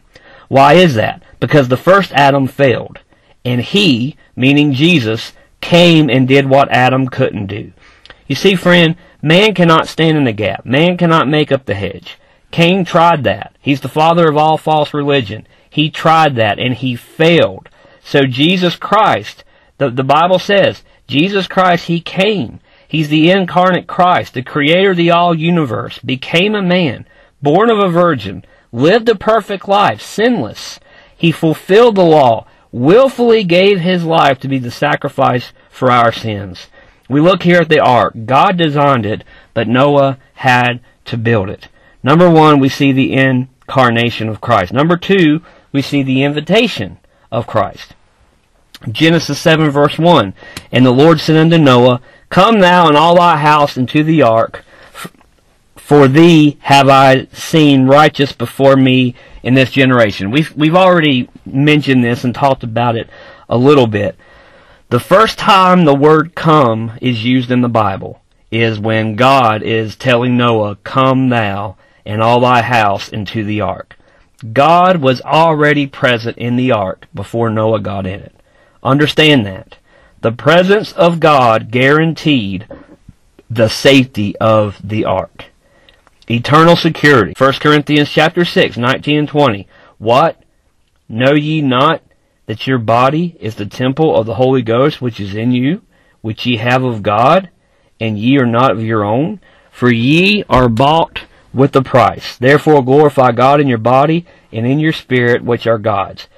Why 0.48 0.74
is 0.74 0.94
that? 0.94 1.22
Because 1.40 1.68
the 1.68 1.76
first 1.76 2.12
Adam 2.12 2.46
failed. 2.46 3.00
And 3.44 3.60
he, 3.60 4.16
meaning 4.36 4.72
Jesus, 4.72 5.32
came 5.60 6.08
and 6.08 6.28
did 6.28 6.46
what 6.48 6.70
Adam 6.70 7.08
couldn't 7.08 7.46
do. 7.46 7.72
You 8.26 8.36
see, 8.36 8.54
friend, 8.54 8.96
man 9.22 9.54
cannot 9.54 9.88
stand 9.88 10.16
in 10.16 10.24
the 10.24 10.32
gap. 10.32 10.64
Man 10.64 10.96
cannot 10.96 11.28
make 11.28 11.50
up 11.50 11.64
the 11.64 11.74
hedge. 11.74 12.18
Cain 12.50 12.84
tried 12.84 13.24
that. 13.24 13.56
He's 13.60 13.80
the 13.80 13.88
father 13.88 14.28
of 14.28 14.36
all 14.36 14.58
false 14.58 14.92
religion. 14.92 15.46
He 15.68 15.90
tried 15.90 16.36
that 16.36 16.58
and 16.58 16.74
he 16.74 16.96
failed. 16.96 17.68
So 18.02 18.22
Jesus 18.22 18.76
Christ, 18.76 19.44
the, 19.78 19.90
the 19.90 20.04
Bible 20.04 20.38
says, 20.38 20.82
Jesus 21.06 21.46
Christ, 21.48 21.86
He 21.86 22.00
came. 22.00 22.60
He's 22.86 23.08
the 23.08 23.30
incarnate 23.30 23.86
Christ, 23.86 24.34
the 24.34 24.42
creator 24.42 24.90
of 24.92 24.96
the 24.96 25.10
all 25.10 25.34
universe, 25.34 25.98
became 25.98 26.54
a 26.54 26.62
man, 26.62 27.06
born 27.42 27.70
of 27.70 27.78
a 27.78 27.88
virgin, 27.88 28.44
lived 28.72 29.08
a 29.08 29.14
perfect 29.14 29.68
life, 29.68 30.00
sinless. 30.00 30.80
He 31.20 31.32
fulfilled 31.32 31.96
the 31.96 32.02
law, 32.02 32.46
willfully 32.72 33.44
gave 33.44 33.80
his 33.80 34.04
life 34.04 34.40
to 34.40 34.48
be 34.48 34.58
the 34.58 34.70
sacrifice 34.70 35.52
for 35.68 35.90
our 35.90 36.12
sins. 36.12 36.68
We 37.10 37.20
look 37.20 37.42
here 37.42 37.60
at 37.60 37.68
the 37.68 37.78
ark. 37.78 38.14
God 38.24 38.56
designed 38.56 39.04
it, 39.04 39.22
but 39.52 39.68
Noah 39.68 40.16
had 40.36 40.80
to 41.04 41.18
build 41.18 41.50
it. 41.50 41.68
Number 42.02 42.30
one, 42.30 42.58
we 42.58 42.70
see 42.70 42.90
the 42.90 43.12
incarnation 43.12 44.30
of 44.30 44.40
Christ. 44.40 44.72
Number 44.72 44.96
two, 44.96 45.42
we 45.72 45.82
see 45.82 46.02
the 46.02 46.22
invitation 46.22 46.96
of 47.30 47.46
Christ. 47.46 47.92
Genesis 48.90 49.38
7 49.38 49.68
verse 49.68 49.98
1. 49.98 50.32
And 50.72 50.86
the 50.86 50.90
Lord 50.90 51.20
said 51.20 51.36
unto 51.36 51.58
Noah, 51.58 52.00
Come 52.30 52.60
thou 52.60 52.88
and 52.88 52.96
all 52.96 53.16
thy 53.16 53.36
house 53.36 53.76
into 53.76 54.02
the 54.02 54.22
ark, 54.22 54.64
for 55.90 56.06
thee 56.06 56.56
have 56.60 56.88
I 56.88 57.26
seen 57.32 57.88
righteous 57.88 58.30
before 58.30 58.76
me 58.76 59.16
in 59.42 59.54
this 59.54 59.72
generation. 59.72 60.30
We've, 60.30 60.54
we've 60.54 60.76
already 60.76 61.28
mentioned 61.44 62.04
this 62.04 62.22
and 62.22 62.32
talked 62.32 62.62
about 62.62 62.94
it 62.94 63.10
a 63.48 63.58
little 63.58 63.88
bit. 63.88 64.14
The 64.90 65.00
first 65.00 65.36
time 65.36 65.84
the 65.84 65.92
word 65.92 66.36
come 66.36 66.92
is 67.00 67.24
used 67.24 67.50
in 67.50 67.60
the 67.60 67.68
Bible 67.68 68.22
is 68.52 68.78
when 68.78 69.16
God 69.16 69.64
is 69.64 69.96
telling 69.96 70.36
Noah, 70.36 70.76
Come 70.84 71.28
thou 71.28 71.74
and 72.06 72.22
all 72.22 72.38
thy 72.38 72.62
house 72.62 73.08
into 73.08 73.42
the 73.42 73.60
ark. 73.60 73.96
God 74.52 74.98
was 74.98 75.20
already 75.22 75.88
present 75.88 76.38
in 76.38 76.54
the 76.54 76.70
ark 76.70 77.08
before 77.12 77.50
Noah 77.50 77.80
got 77.80 78.06
in 78.06 78.20
it. 78.20 78.36
Understand 78.84 79.44
that. 79.44 79.78
The 80.20 80.30
presence 80.30 80.92
of 80.92 81.18
God 81.18 81.72
guaranteed 81.72 82.68
the 83.50 83.66
safety 83.66 84.36
of 84.36 84.78
the 84.84 85.04
ark. 85.04 85.46
Eternal 86.30 86.76
security. 86.76 87.34
1 87.36 87.52
Corinthians 87.54 88.08
chapter 88.08 88.44
6, 88.44 88.76
19 88.76 89.18
and 89.18 89.28
20. 89.28 89.66
What? 89.98 90.40
Know 91.08 91.32
ye 91.32 91.60
not 91.60 92.02
that 92.46 92.68
your 92.68 92.78
body 92.78 93.36
is 93.40 93.56
the 93.56 93.66
temple 93.66 94.16
of 94.16 94.26
the 94.26 94.36
Holy 94.36 94.62
Ghost 94.62 95.02
which 95.02 95.18
is 95.18 95.34
in 95.34 95.50
you, 95.50 95.82
which 96.20 96.46
ye 96.46 96.58
have 96.58 96.84
of 96.84 97.02
God, 97.02 97.50
and 97.98 98.16
ye 98.16 98.38
are 98.38 98.46
not 98.46 98.70
of 98.70 98.84
your 98.84 99.04
own? 99.04 99.40
For 99.72 99.90
ye 99.90 100.44
are 100.48 100.68
bought 100.68 101.24
with 101.52 101.74
a 101.74 101.82
price. 101.82 102.36
Therefore 102.36 102.84
glorify 102.84 103.32
God 103.32 103.60
in 103.60 103.66
your 103.66 103.78
body 103.78 104.24
and 104.52 104.64
in 104.64 104.78
your 104.78 104.92
spirit, 104.92 105.42
which 105.42 105.66
are 105.66 105.78
God's. 105.78 106.28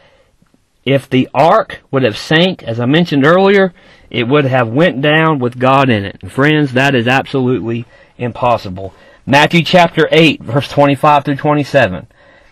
If 0.87 1.07
the 1.07 1.29
ark 1.35 1.83
would 1.91 2.03
have 2.03 2.17
sank, 2.17 2.63
as 2.63 2.81
I 2.81 2.87
mentioned 2.87 3.27
earlier, 3.27 3.75
it 4.09 4.27
would 4.27 4.47
have 4.47 4.69
went 4.69 5.03
down 5.03 5.39
with 5.39 5.59
God 5.59 5.91
in 5.91 6.07
it. 6.07 6.31
Friends, 6.31 6.73
that 6.73 6.95
is 6.95 7.07
absolutely 7.07 7.85
impossible. 8.17 8.95
Matthew 9.25 9.63
chapter 9.63 10.09
8, 10.11 10.43
verse 10.43 10.69
25 10.69 11.25
through 11.25 11.37
27. 11.37 12.09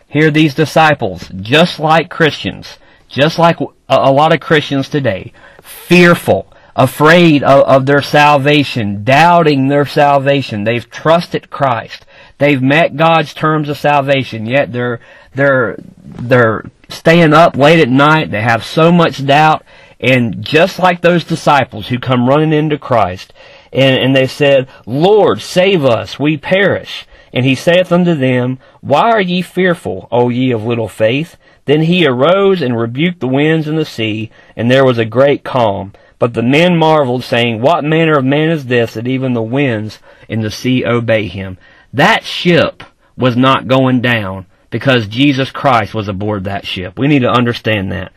Here 0.06 0.30
these 0.30 0.54
disciples, 0.54 1.28
just 1.40 1.80
like 1.80 2.08
Christians, 2.10 2.78
just 3.08 3.38
like 3.38 3.58
a, 3.88 4.12
lot 4.12 4.32
of 4.32 4.38
Christians 4.38 4.88
today, 4.88 5.32
fearful, 5.60 6.52
afraid 6.76 7.42
of, 7.42 7.64
of 7.64 7.86
their 7.86 8.02
salvation, 8.02 9.02
doubting 9.02 9.66
their 9.66 9.84
salvation. 9.84 10.62
They've 10.62 10.88
trusted 10.88 11.50
Christ. 11.50 12.06
They've 12.38 12.62
met 12.62 12.96
God's 12.96 13.34
terms 13.34 13.68
of 13.68 13.76
salvation, 13.76 14.46
yet 14.46 14.72
they're 14.72 15.00
they're 15.34 15.76
they're 15.98 16.64
staying 16.88 17.34
up 17.34 17.56
late 17.56 17.80
at 17.80 17.88
night. 17.88 18.30
They 18.30 18.42
have 18.42 18.64
so 18.64 18.92
much 18.92 19.26
doubt, 19.26 19.64
and 19.98 20.42
just 20.42 20.78
like 20.78 21.00
those 21.00 21.24
disciples 21.24 21.88
who 21.88 21.98
come 21.98 22.28
running 22.28 22.52
into 22.52 22.78
Christ, 22.78 23.32
and, 23.72 23.98
and 23.98 24.16
they 24.16 24.26
said, 24.26 24.68
Lord, 24.86 25.40
save 25.40 25.84
us, 25.84 26.18
we 26.18 26.36
perish. 26.36 27.06
And 27.32 27.44
he 27.44 27.54
saith 27.54 27.92
unto 27.92 28.14
them, 28.14 28.58
Why 28.80 29.10
are 29.10 29.20
ye 29.20 29.42
fearful, 29.42 30.08
O 30.10 30.28
ye 30.28 30.50
of 30.50 30.64
little 30.64 30.88
faith? 30.88 31.36
Then 31.66 31.82
he 31.82 32.06
arose 32.06 32.60
and 32.60 32.78
rebuked 32.78 33.20
the 33.20 33.28
winds 33.28 33.68
and 33.68 33.78
the 33.78 33.84
sea, 33.84 34.30
and 34.56 34.70
there 34.70 34.84
was 34.84 34.98
a 34.98 35.04
great 35.04 35.44
calm. 35.44 35.92
But 36.18 36.34
the 36.34 36.42
men 36.42 36.76
marveled, 36.76 37.22
saying, 37.22 37.60
What 37.60 37.84
manner 37.84 38.18
of 38.18 38.24
man 38.24 38.50
is 38.50 38.66
this, 38.66 38.94
that 38.94 39.06
even 39.06 39.34
the 39.34 39.42
winds 39.42 40.00
and 40.28 40.42
the 40.42 40.50
sea 40.50 40.84
obey 40.84 41.28
him? 41.28 41.56
That 41.92 42.24
ship 42.24 42.82
was 43.16 43.36
not 43.36 43.68
going 43.68 44.00
down 44.00 44.46
because 44.70 45.08
Jesus 45.08 45.50
Christ 45.50 45.94
was 45.94 46.08
aboard 46.08 46.44
that 46.44 46.66
ship. 46.66 46.98
We 46.98 47.08
need 47.08 47.20
to 47.20 47.30
understand 47.30 47.92
that. 47.92 48.12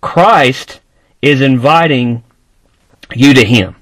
Christ 0.00 0.80
is 1.22 1.40
inviting 1.40 2.22
you 3.14 3.32
to 3.34 3.44
Him. 3.44 3.76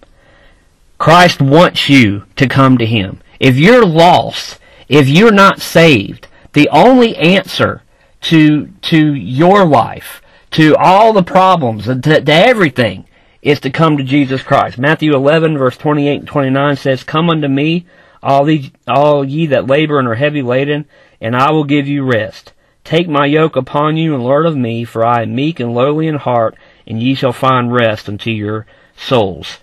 Christ 1.02 1.42
wants 1.42 1.88
you 1.88 2.26
to 2.36 2.46
come 2.46 2.78
to 2.78 2.86
Him. 2.86 3.18
If 3.40 3.56
you're 3.56 3.84
lost, 3.84 4.60
if 4.88 5.08
you're 5.08 5.32
not 5.32 5.60
saved, 5.60 6.28
the 6.52 6.68
only 6.68 7.16
answer 7.16 7.82
to, 8.20 8.68
to 8.82 9.12
your 9.12 9.64
life, 9.64 10.22
to 10.52 10.76
all 10.76 11.12
the 11.12 11.24
problems, 11.24 11.86
to, 11.86 11.96
to 11.98 12.32
everything, 12.32 13.04
is 13.42 13.58
to 13.62 13.70
come 13.70 13.96
to 13.96 14.04
Jesus 14.04 14.44
Christ. 14.44 14.78
Matthew 14.78 15.12
11 15.12 15.58
verse 15.58 15.76
28 15.76 16.20
and 16.20 16.28
29 16.28 16.76
says, 16.76 17.02
Come 17.02 17.30
unto 17.30 17.48
me, 17.48 17.84
all, 18.22 18.44
these, 18.44 18.70
all 18.86 19.24
ye 19.24 19.46
that 19.46 19.66
labor 19.66 19.98
and 19.98 20.06
are 20.06 20.14
heavy 20.14 20.40
laden, 20.40 20.84
and 21.20 21.34
I 21.34 21.50
will 21.50 21.64
give 21.64 21.88
you 21.88 22.04
rest. 22.04 22.52
Take 22.84 23.08
my 23.08 23.26
yoke 23.26 23.56
upon 23.56 23.96
you 23.96 24.14
and 24.14 24.24
learn 24.24 24.46
of 24.46 24.56
me, 24.56 24.84
for 24.84 25.04
I 25.04 25.22
am 25.22 25.34
meek 25.34 25.58
and 25.58 25.74
lowly 25.74 26.06
in 26.06 26.14
heart, 26.14 26.56
and 26.86 27.02
ye 27.02 27.16
shall 27.16 27.32
find 27.32 27.72
rest 27.72 28.08
unto 28.08 28.30
your 28.30 28.66
souls. 28.96 29.58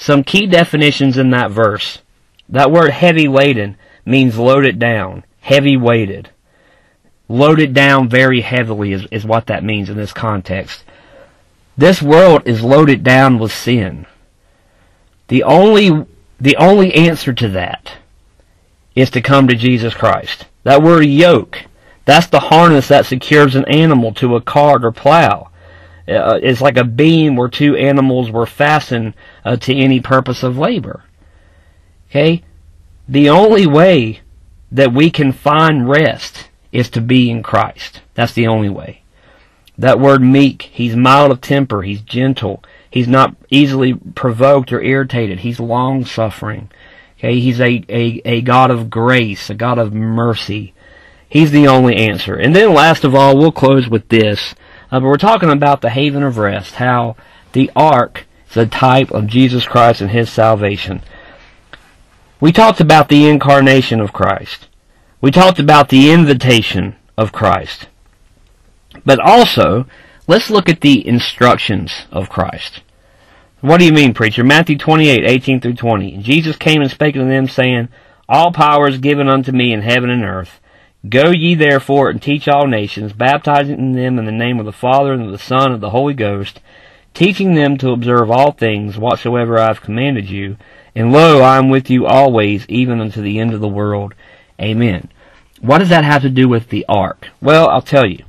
Some 0.00 0.22
key 0.22 0.46
definitions 0.46 1.18
in 1.18 1.30
that 1.30 1.50
verse. 1.50 1.98
That 2.48 2.70
word 2.70 2.92
heavy 2.92 3.26
laden 3.26 3.76
means 4.06 4.38
loaded 4.38 4.78
down, 4.78 5.24
heavy 5.40 5.76
weighted. 5.76 6.30
Loaded 7.28 7.74
down 7.74 8.08
very 8.08 8.40
heavily 8.40 8.92
is, 8.92 9.06
is 9.10 9.24
what 9.24 9.46
that 9.46 9.64
means 9.64 9.90
in 9.90 9.96
this 9.96 10.12
context. 10.12 10.84
This 11.76 12.00
world 12.00 12.42
is 12.46 12.62
loaded 12.62 13.02
down 13.02 13.40
with 13.40 13.52
sin. 13.52 14.06
The 15.26 15.42
only, 15.42 16.06
the 16.40 16.56
only 16.56 16.94
answer 16.94 17.32
to 17.32 17.48
that 17.48 17.94
is 18.94 19.10
to 19.10 19.20
come 19.20 19.48
to 19.48 19.56
Jesus 19.56 19.94
Christ. 19.94 20.46
That 20.62 20.80
word 20.80 21.06
yoke, 21.06 21.66
that's 22.04 22.28
the 22.28 22.40
harness 22.40 22.86
that 22.86 23.04
secures 23.04 23.56
an 23.56 23.64
animal 23.66 24.14
to 24.14 24.36
a 24.36 24.40
cart 24.40 24.84
or 24.84 24.92
plow. 24.92 25.50
Uh, 26.08 26.38
it's 26.42 26.60
like 26.60 26.76
a 26.76 26.84
beam 26.84 27.36
where 27.36 27.48
two 27.48 27.76
animals 27.76 28.30
were 28.30 28.46
fastened 28.46 29.14
uh, 29.44 29.56
to 29.56 29.74
any 29.74 30.00
purpose 30.00 30.42
of 30.42 30.56
labor. 30.56 31.04
Okay? 32.10 32.42
The 33.08 33.28
only 33.28 33.66
way 33.66 34.20
that 34.72 34.92
we 34.92 35.10
can 35.10 35.32
find 35.32 35.88
rest 35.88 36.48
is 36.72 36.90
to 36.90 37.00
be 37.00 37.30
in 37.30 37.42
Christ. 37.42 38.02
That's 38.14 38.32
the 38.32 38.46
only 38.46 38.68
way. 38.68 39.02
That 39.76 40.00
word 40.00 40.22
meek, 40.22 40.62
he's 40.62 40.96
mild 40.96 41.30
of 41.30 41.40
temper, 41.40 41.82
he's 41.82 42.00
gentle, 42.00 42.62
he's 42.90 43.06
not 43.06 43.36
easily 43.48 43.94
provoked 43.94 44.72
or 44.72 44.82
irritated, 44.82 45.40
he's 45.40 45.60
long 45.60 46.04
suffering. 46.04 46.70
Okay, 47.18 47.40
he's 47.40 47.60
a, 47.60 47.84
a, 47.88 48.20
a 48.24 48.40
God 48.42 48.70
of 48.70 48.90
grace, 48.90 49.50
a 49.50 49.54
God 49.54 49.78
of 49.78 49.92
mercy. 49.92 50.74
He's 51.28 51.50
the 51.50 51.66
only 51.66 51.96
answer. 51.96 52.34
And 52.34 52.54
then 52.54 52.72
last 52.72 53.04
of 53.04 53.14
all, 53.14 53.36
we'll 53.36 53.52
close 53.52 53.88
with 53.88 54.08
this. 54.08 54.54
Uh, 54.90 55.00
but 55.00 55.06
we're 55.06 55.16
talking 55.16 55.50
about 55.50 55.80
the 55.80 55.90
haven 55.90 56.22
of 56.22 56.38
rest, 56.38 56.74
how 56.74 57.16
the 57.52 57.70
ark 57.76 58.26
is 58.50 58.56
a 58.56 58.66
type 58.66 59.10
of 59.10 59.26
Jesus 59.26 59.66
Christ 59.66 60.00
and 60.00 60.10
his 60.10 60.30
salvation. 60.30 61.02
We 62.40 62.52
talked 62.52 62.80
about 62.80 63.08
the 63.08 63.28
incarnation 63.28 64.00
of 64.00 64.12
Christ. 64.12 64.68
We 65.20 65.30
talked 65.30 65.58
about 65.58 65.88
the 65.88 66.10
invitation 66.10 66.96
of 67.16 67.32
Christ. 67.32 67.88
But 69.04 69.18
also, 69.18 69.86
let's 70.26 70.50
look 70.50 70.68
at 70.68 70.80
the 70.80 71.06
instructions 71.06 72.06
of 72.12 72.28
Christ. 72.28 72.82
What 73.60 73.78
do 73.78 73.84
you 73.84 73.92
mean, 73.92 74.14
preacher? 74.14 74.44
Matthew 74.44 74.78
28, 74.78 75.24
18 75.24 75.60
through 75.60 75.74
20. 75.74 76.18
Jesus 76.18 76.56
came 76.56 76.80
and 76.80 76.90
spake 76.90 77.16
unto 77.16 77.28
them, 77.28 77.48
saying, 77.48 77.88
All 78.28 78.52
power 78.52 78.88
is 78.88 78.98
given 78.98 79.28
unto 79.28 79.50
me 79.50 79.72
in 79.72 79.82
heaven 79.82 80.10
and 80.10 80.22
earth. 80.22 80.60
Go 81.08 81.30
ye 81.30 81.54
therefore 81.54 82.10
and 82.10 82.20
teach 82.20 82.48
all 82.48 82.66
nations, 82.66 83.12
baptizing 83.12 83.92
them 83.92 84.18
in 84.18 84.24
the 84.24 84.32
name 84.32 84.58
of 84.58 84.66
the 84.66 84.72
Father 84.72 85.12
and 85.12 85.22
of 85.22 85.30
the 85.30 85.38
Son 85.38 85.66
and 85.66 85.74
of 85.74 85.80
the 85.80 85.90
Holy 85.90 86.14
Ghost, 86.14 86.60
teaching 87.14 87.54
them 87.54 87.78
to 87.78 87.90
observe 87.90 88.30
all 88.30 88.52
things 88.52 88.98
whatsoever 88.98 89.58
I 89.58 89.66
have 89.66 89.80
commanded 89.80 90.28
you. 90.28 90.56
And 90.94 91.12
lo, 91.12 91.40
I 91.40 91.58
am 91.58 91.68
with 91.68 91.88
you 91.88 92.06
always, 92.06 92.66
even 92.68 93.00
unto 93.00 93.22
the 93.22 93.38
end 93.38 93.54
of 93.54 93.60
the 93.60 93.68
world. 93.68 94.14
Amen. 94.60 95.08
What 95.60 95.78
does 95.78 95.88
that 95.90 96.04
have 96.04 96.22
to 96.22 96.30
do 96.30 96.48
with 96.48 96.68
the 96.68 96.84
ark? 96.88 97.28
Well, 97.40 97.68
I'll 97.68 97.82
tell 97.82 98.06
you. 98.06 98.24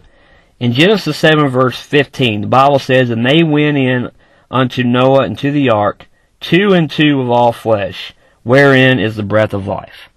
In 0.60 0.74
Genesis 0.74 1.18
7 1.18 1.48
verse 1.48 1.80
15, 1.80 2.42
the 2.42 2.48
Bible 2.48 2.80
says, 2.80 3.10
And 3.10 3.26
they 3.26 3.44
went 3.44 3.78
in 3.78 4.12
unto 4.52 4.84
Noah 4.84 5.24
and 5.24 5.38
to 5.40 5.52
the 5.52 5.70
ark, 5.70 6.08
two 6.40 6.74
and 6.74 6.90
two 6.90 7.22
of 7.22 7.30
all 7.30 7.52
flesh, 7.52 8.14
wherein 8.44 9.00
is 9.00 9.16
the 9.16 9.24
breath 9.24 9.54
of 9.54 9.68
life. 9.68 10.10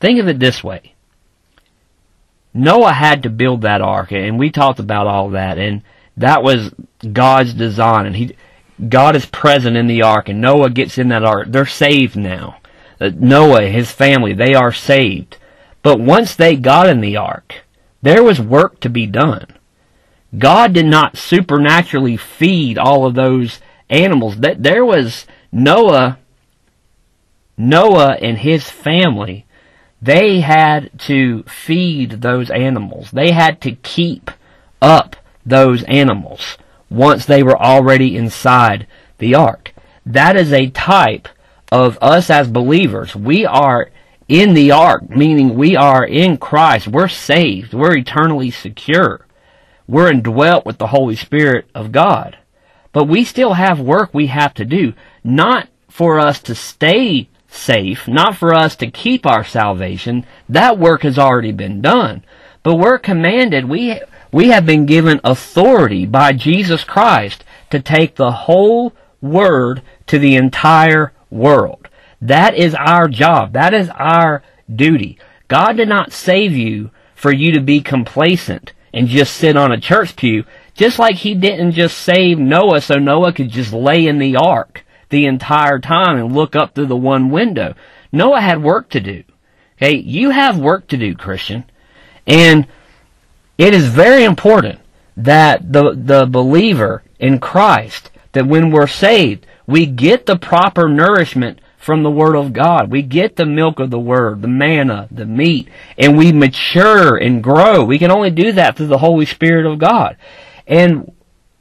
Think 0.00 0.18
of 0.20 0.28
it 0.28 0.38
this 0.38 0.62
way. 0.62 0.93
Noah 2.54 2.92
had 2.92 3.24
to 3.24 3.30
build 3.30 3.62
that 3.62 3.82
ark, 3.82 4.12
and 4.12 4.38
we 4.38 4.50
talked 4.50 4.78
about 4.78 5.08
all 5.08 5.30
that, 5.30 5.58
and 5.58 5.82
that 6.16 6.44
was 6.44 6.72
God's 7.12 7.52
design, 7.52 8.06
and 8.06 8.16
he, 8.16 8.36
God 8.88 9.16
is 9.16 9.26
present 9.26 9.76
in 9.76 9.88
the 9.88 10.02
ark, 10.02 10.28
and 10.28 10.40
Noah 10.40 10.70
gets 10.70 10.96
in 10.96 11.08
that 11.08 11.24
ark. 11.24 11.48
They're 11.50 11.66
saved 11.66 12.16
now. 12.16 12.58
Uh, 13.00 13.10
Noah, 13.14 13.66
his 13.66 13.90
family, 13.90 14.32
they 14.32 14.54
are 14.54 14.72
saved. 14.72 15.36
But 15.82 16.00
once 16.00 16.34
they 16.34 16.56
got 16.56 16.88
in 16.88 17.00
the 17.00 17.16
ark, 17.16 17.64
there 18.02 18.22
was 18.22 18.40
work 18.40 18.80
to 18.80 18.88
be 18.88 19.06
done. 19.06 19.46
God 20.36 20.72
did 20.72 20.86
not 20.86 21.16
supernaturally 21.16 22.16
feed 22.16 22.78
all 22.78 23.06
of 23.06 23.14
those 23.14 23.60
animals. 23.90 24.38
That 24.38 24.62
there 24.62 24.84
was 24.84 25.26
Noah, 25.52 26.18
Noah 27.56 28.16
and 28.20 28.38
his 28.38 28.70
family. 28.70 29.43
They 30.04 30.40
had 30.40 30.90
to 31.06 31.44
feed 31.44 32.20
those 32.20 32.50
animals. 32.50 33.10
They 33.10 33.30
had 33.30 33.62
to 33.62 33.72
keep 33.72 34.30
up 34.82 35.16
those 35.46 35.82
animals 35.84 36.58
once 36.90 37.24
they 37.24 37.42
were 37.42 37.56
already 37.56 38.14
inside 38.14 38.86
the 39.16 39.34
ark. 39.34 39.72
That 40.04 40.36
is 40.36 40.52
a 40.52 40.68
type 40.68 41.26
of 41.72 41.96
us 42.02 42.28
as 42.28 42.50
believers. 42.50 43.16
We 43.16 43.46
are 43.46 43.90
in 44.28 44.52
the 44.52 44.72
ark, 44.72 45.08
meaning 45.08 45.54
we 45.54 45.74
are 45.74 46.04
in 46.04 46.36
Christ. 46.36 46.86
We're 46.86 47.08
saved. 47.08 47.72
We're 47.72 47.96
eternally 47.96 48.50
secure. 48.50 49.26
We're 49.88 50.10
indwelt 50.10 50.66
with 50.66 50.76
the 50.76 50.88
Holy 50.88 51.16
Spirit 51.16 51.64
of 51.74 51.92
God. 51.92 52.36
But 52.92 53.04
we 53.04 53.24
still 53.24 53.54
have 53.54 53.80
work 53.80 54.12
we 54.12 54.26
have 54.26 54.52
to 54.54 54.66
do. 54.66 54.92
Not 55.24 55.68
for 55.88 56.20
us 56.20 56.40
to 56.40 56.54
stay 56.54 57.30
safe, 57.54 58.08
not 58.08 58.36
for 58.36 58.52
us 58.54 58.76
to 58.76 58.90
keep 58.90 59.26
our 59.26 59.44
salvation. 59.44 60.26
That 60.48 60.78
work 60.78 61.02
has 61.02 61.18
already 61.18 61.52
been 61.52 61.80
done. 61.80 62.24
But 62.62 62.76
we're 62.76 62.98
commanded, 62.98 63.68
we, 63.68 64.00
we 64.32 64.48
have 64.48 64.66
been 64.66 64.86
given 64.86 65.20
authority 65.22 66.06
by 66.06 66.32
Jesus 66.32 66.84
Christ 66.84 67.44
to 67.70 67.80
take 67.80 68.16
the 68.16 68.32
whole 68.32 68.92
Word 69.20 69.82
to 70.06 70.18
the 70.18 70.36
entire 70.36 71.12
world. 71.30 71.88
That 72.20 72.54
is 72.54 72.74
our 72.74 73.08
job. 73.08 73.52
That 73.52 73.72
is 73.72 73.88
our 73.90 74.42
duty. 74.74 75.18
God 75.48 75.76
did 75.76 75.88
not 75.88 76.12
save 76.12 76.52
you 76.52 76.90
for 77.14 77.32
you 77.32 77.52
to 77.52 77.60
be 77.60 77.80
complacent 77.80 78.72
and 78.92 79.08
just 79.08 79.34
sit 79.34 79.56
on 79.56 79.72
a 79.72 79.80
church 79.80 80.14
pew, 80.16 80.44
just 80.74 80.98
like 80.98 81.16
he 81.16 81.34
didn't 81.34 81.72
just 81.72 81.98
save 81.98 82.38
Noah 82.38 82.80
so 82.80 82.96
Noah 82.96 83.32
could 83.32 83.50
just 83.50 83.72
lay 83.72 84.06
in 84.06 84.18
the 84.18 84.36
ark 84.36 84.83
the 85.08 85.26
entire 85.26 85.78
time 85.78 86.18
and 86.18 86.34
look 86.34 86.56
up 86.56 86.74
through 86.74 86.86
the 86.86 86.96
one 86.96 87.30
window. 87.30 87.74
Noah 88.12 88.40
had 88.40 88.62
work 88.62 88.88
to 88.90 89.00
do. 89.00 89.24
Okay, 89.76 89.96
you 89.96 90.30
have 90.30 90.58
work 90.58 90.86
to 90.88 90.96
do, 90.96 91.14
Christian. 91.14 91.64
And 92.26 92.66
it 93.58 93.74
is 93.74 93.86
very 93.86 94.24
important 94.24 94.80
that 95.16 95.72
the, 95.72 95.94
the 95.94 96.26
believer 96.26 97.02
in 97.18 97.38
Christ, 97.38 98.10
that 98.32 98.46
when 98.46 98.70
we're 98.70 98.86
saved, 98.86 99.46
we 99.66 99.86
get 99.86 100.26
the 100.26 100.36
proper 100.36 100.88
nourishment 100.88 101.60
from 101.78 102.02
the 102.02 102.10
Word 102.10 102.34
of 102.34 102.52
God. 102.52 102.90
We 102.90 103.02
get 103.02 103.36
the 103.36 103.44
milk 103.44 103.78
of 103.78 103.90
the 103.90 103.98
Word, 103.98 104.42
the 104.42 104.48
manna, 104.48 105.06
the 105.10 105.26
meat, 105.26 105.68
and 105.98 106.16
we 106.16 106.32
mature 106.32 107.16
and 107.16 107.42
grow. 107.42 107.84
We 107.84 107.98
can 107.98 108.10
only 108.10 108.30
do 108.30 108.52
that 108.52 108.76
through 108.76 108.86
the 108.86 108.98
Holy 108.98 109.26
Spirit 109.26 109.66
of 109.66 109.78
God. 109.78 110.16
And 110.66 111.12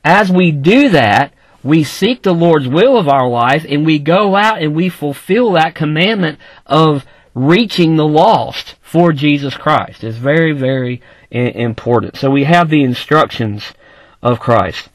as 0.03 0.31
we 0.31 0.51
do 0.51 0.89
that, 0.89 1.33
we 1.63 1.83
seek 1.83 2.23
the 2.23 2.33
Lord's 2.33 2.67
will 2.67 2.97
of 2.97 3.07
our 3.07 3.27
life 3.27 3.65
and 3.67 3.85
we 3.85 3.99
go 3.99 4.35
out 4.35 4.61
and 4.61 4.75
we 4.75 4.89
fulfill 4.89 5.53
that 5.53 5.75
commandment 5.75 6.39
of 6.65 7.05
reaching 7.33 7.95
the 7.95 8.07
lost 8.07 8.75
for 8.81 9.13
Jesus 9.13 9.55
Christ. 9.55 10.03
It's 10.03 10.17
very, 10.17 10.51
very 10.51 11.01
important. 11.31 12.17
So 12.17 12.29
we 12.29 12.43
have 12.43 12.69
the 12.69 12.83
instructions 12.83 13.73
of 14.21 14.39
Christ. 14.39 14.89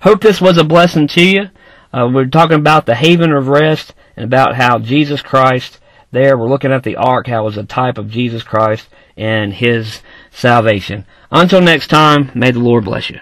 Hope 0.00 0.20
this 0.20 0.40
was 0.40 0.58
a 0.58 0.64
blessing 0.64 1.06
to 1.08 1.22
you. 1.22 1.50
Uh, 1.92 2.08
we're 2.12 2.26
talking 2.26 2.58
about 2.58 2.86
the 2.86 2.94
haven 2.94 3.32
of 3.32 3.48
rest 3.48 3.94
and 4.16 4.24
about 4.24 4.56
how 4.56 4.78
Jesus 4.78 5.22
Christ 5.22 5.80
there, 6.14 6.38
we're 6.38 6.48
looking 6.48 6.72
at 6.72 6.84
the 6.84 6.96
ark, 6.96 7.26
how 7.26 7.42
it 7.42 7.44
was 7.44 7.56
a 7.56 7.64
type 7.64 7.98
of 7.98 8.08
Jesus 8.08 8.42
Christ 8.42 8.88
and 9.16 9.52
his 9.52 10.00
salvation. 10.30 11.04
Until 11.30 11.60
next 11.60 11.88
time, 11.88 12.30
may 12.34 12.52
the 12.52 12.60
Lord 12.60 12.84
bless 12.84 13.10
you. 13.10 13.20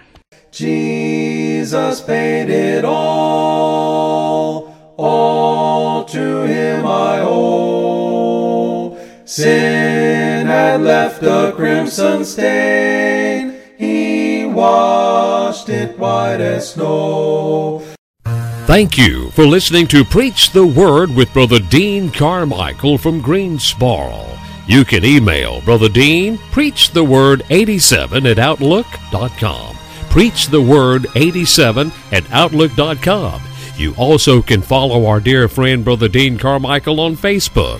Jesus 1.62 2.00
paid 2.00 2.50
it 2.50 2.84
all, 2.84 4.74
all 4.96 6.04
to 6.06 6.42
him 6.42 6.84
I 6.84 7.20
owe. 7.20 8.98
Sin 9.24 10.48
had 10.48 10.80
left 10.80 11.22
a 11.22 11.52
crimson 11.54 12.24
stain, 12.24 13.60
he 13.78 14.44
washed 14.44 15.68
it 15.68 15.96
white 15.96 16.40
as 16.40 16.72
snow. 16.72 17.80
Thank 18.66 18.98
you 18.98 19.30
for 19.30 19.46
listening 19.46 19.86
to 19.86 20.04
Preach 20.04 20.50
the 20.50 20.66
Word 20.66 21.14
with 21.14 21.32
Brother 21.32 21.60
Dean 21.60 22.10
Carmichael 22.10 22.98
from 22.98 23.20
Greensboro. 23.20 24.26
You 24.66 24.84
can 24.84 25.04
email 25.04 25.60
Brother 25.60 25.88
Dean, 25.88 26.38
preachtheword87 26.38 28.28
at 28.28 28.40
outlook.com. 28.40 29.76
Preach 30.12 30.48
the 30.48 30.60
Word 30.60 31.06
87 31.14 31.90
at 32.12 32.30
outlook.com. 32.30 33.40
You 33.78 33.94
also 33.96 34.42
can 34.42 34.60
follow 34.60 35.06
our 35.06 35.20
dear 35.20 35.48
friend 35.48 35.82
Brother 35.82 36.06
Dean 36.06 36.36
Carmichael 36.36 37.00
on 37.00 37.16
Facebook, 37.16 37.78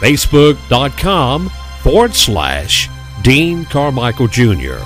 facebook.com 0.00 1.50
forward 1.82 2.14
slash 2.14 2.88
Dean 3.22 3.66
Carmichael 3.66 4.28
Jr. 4.28 4.78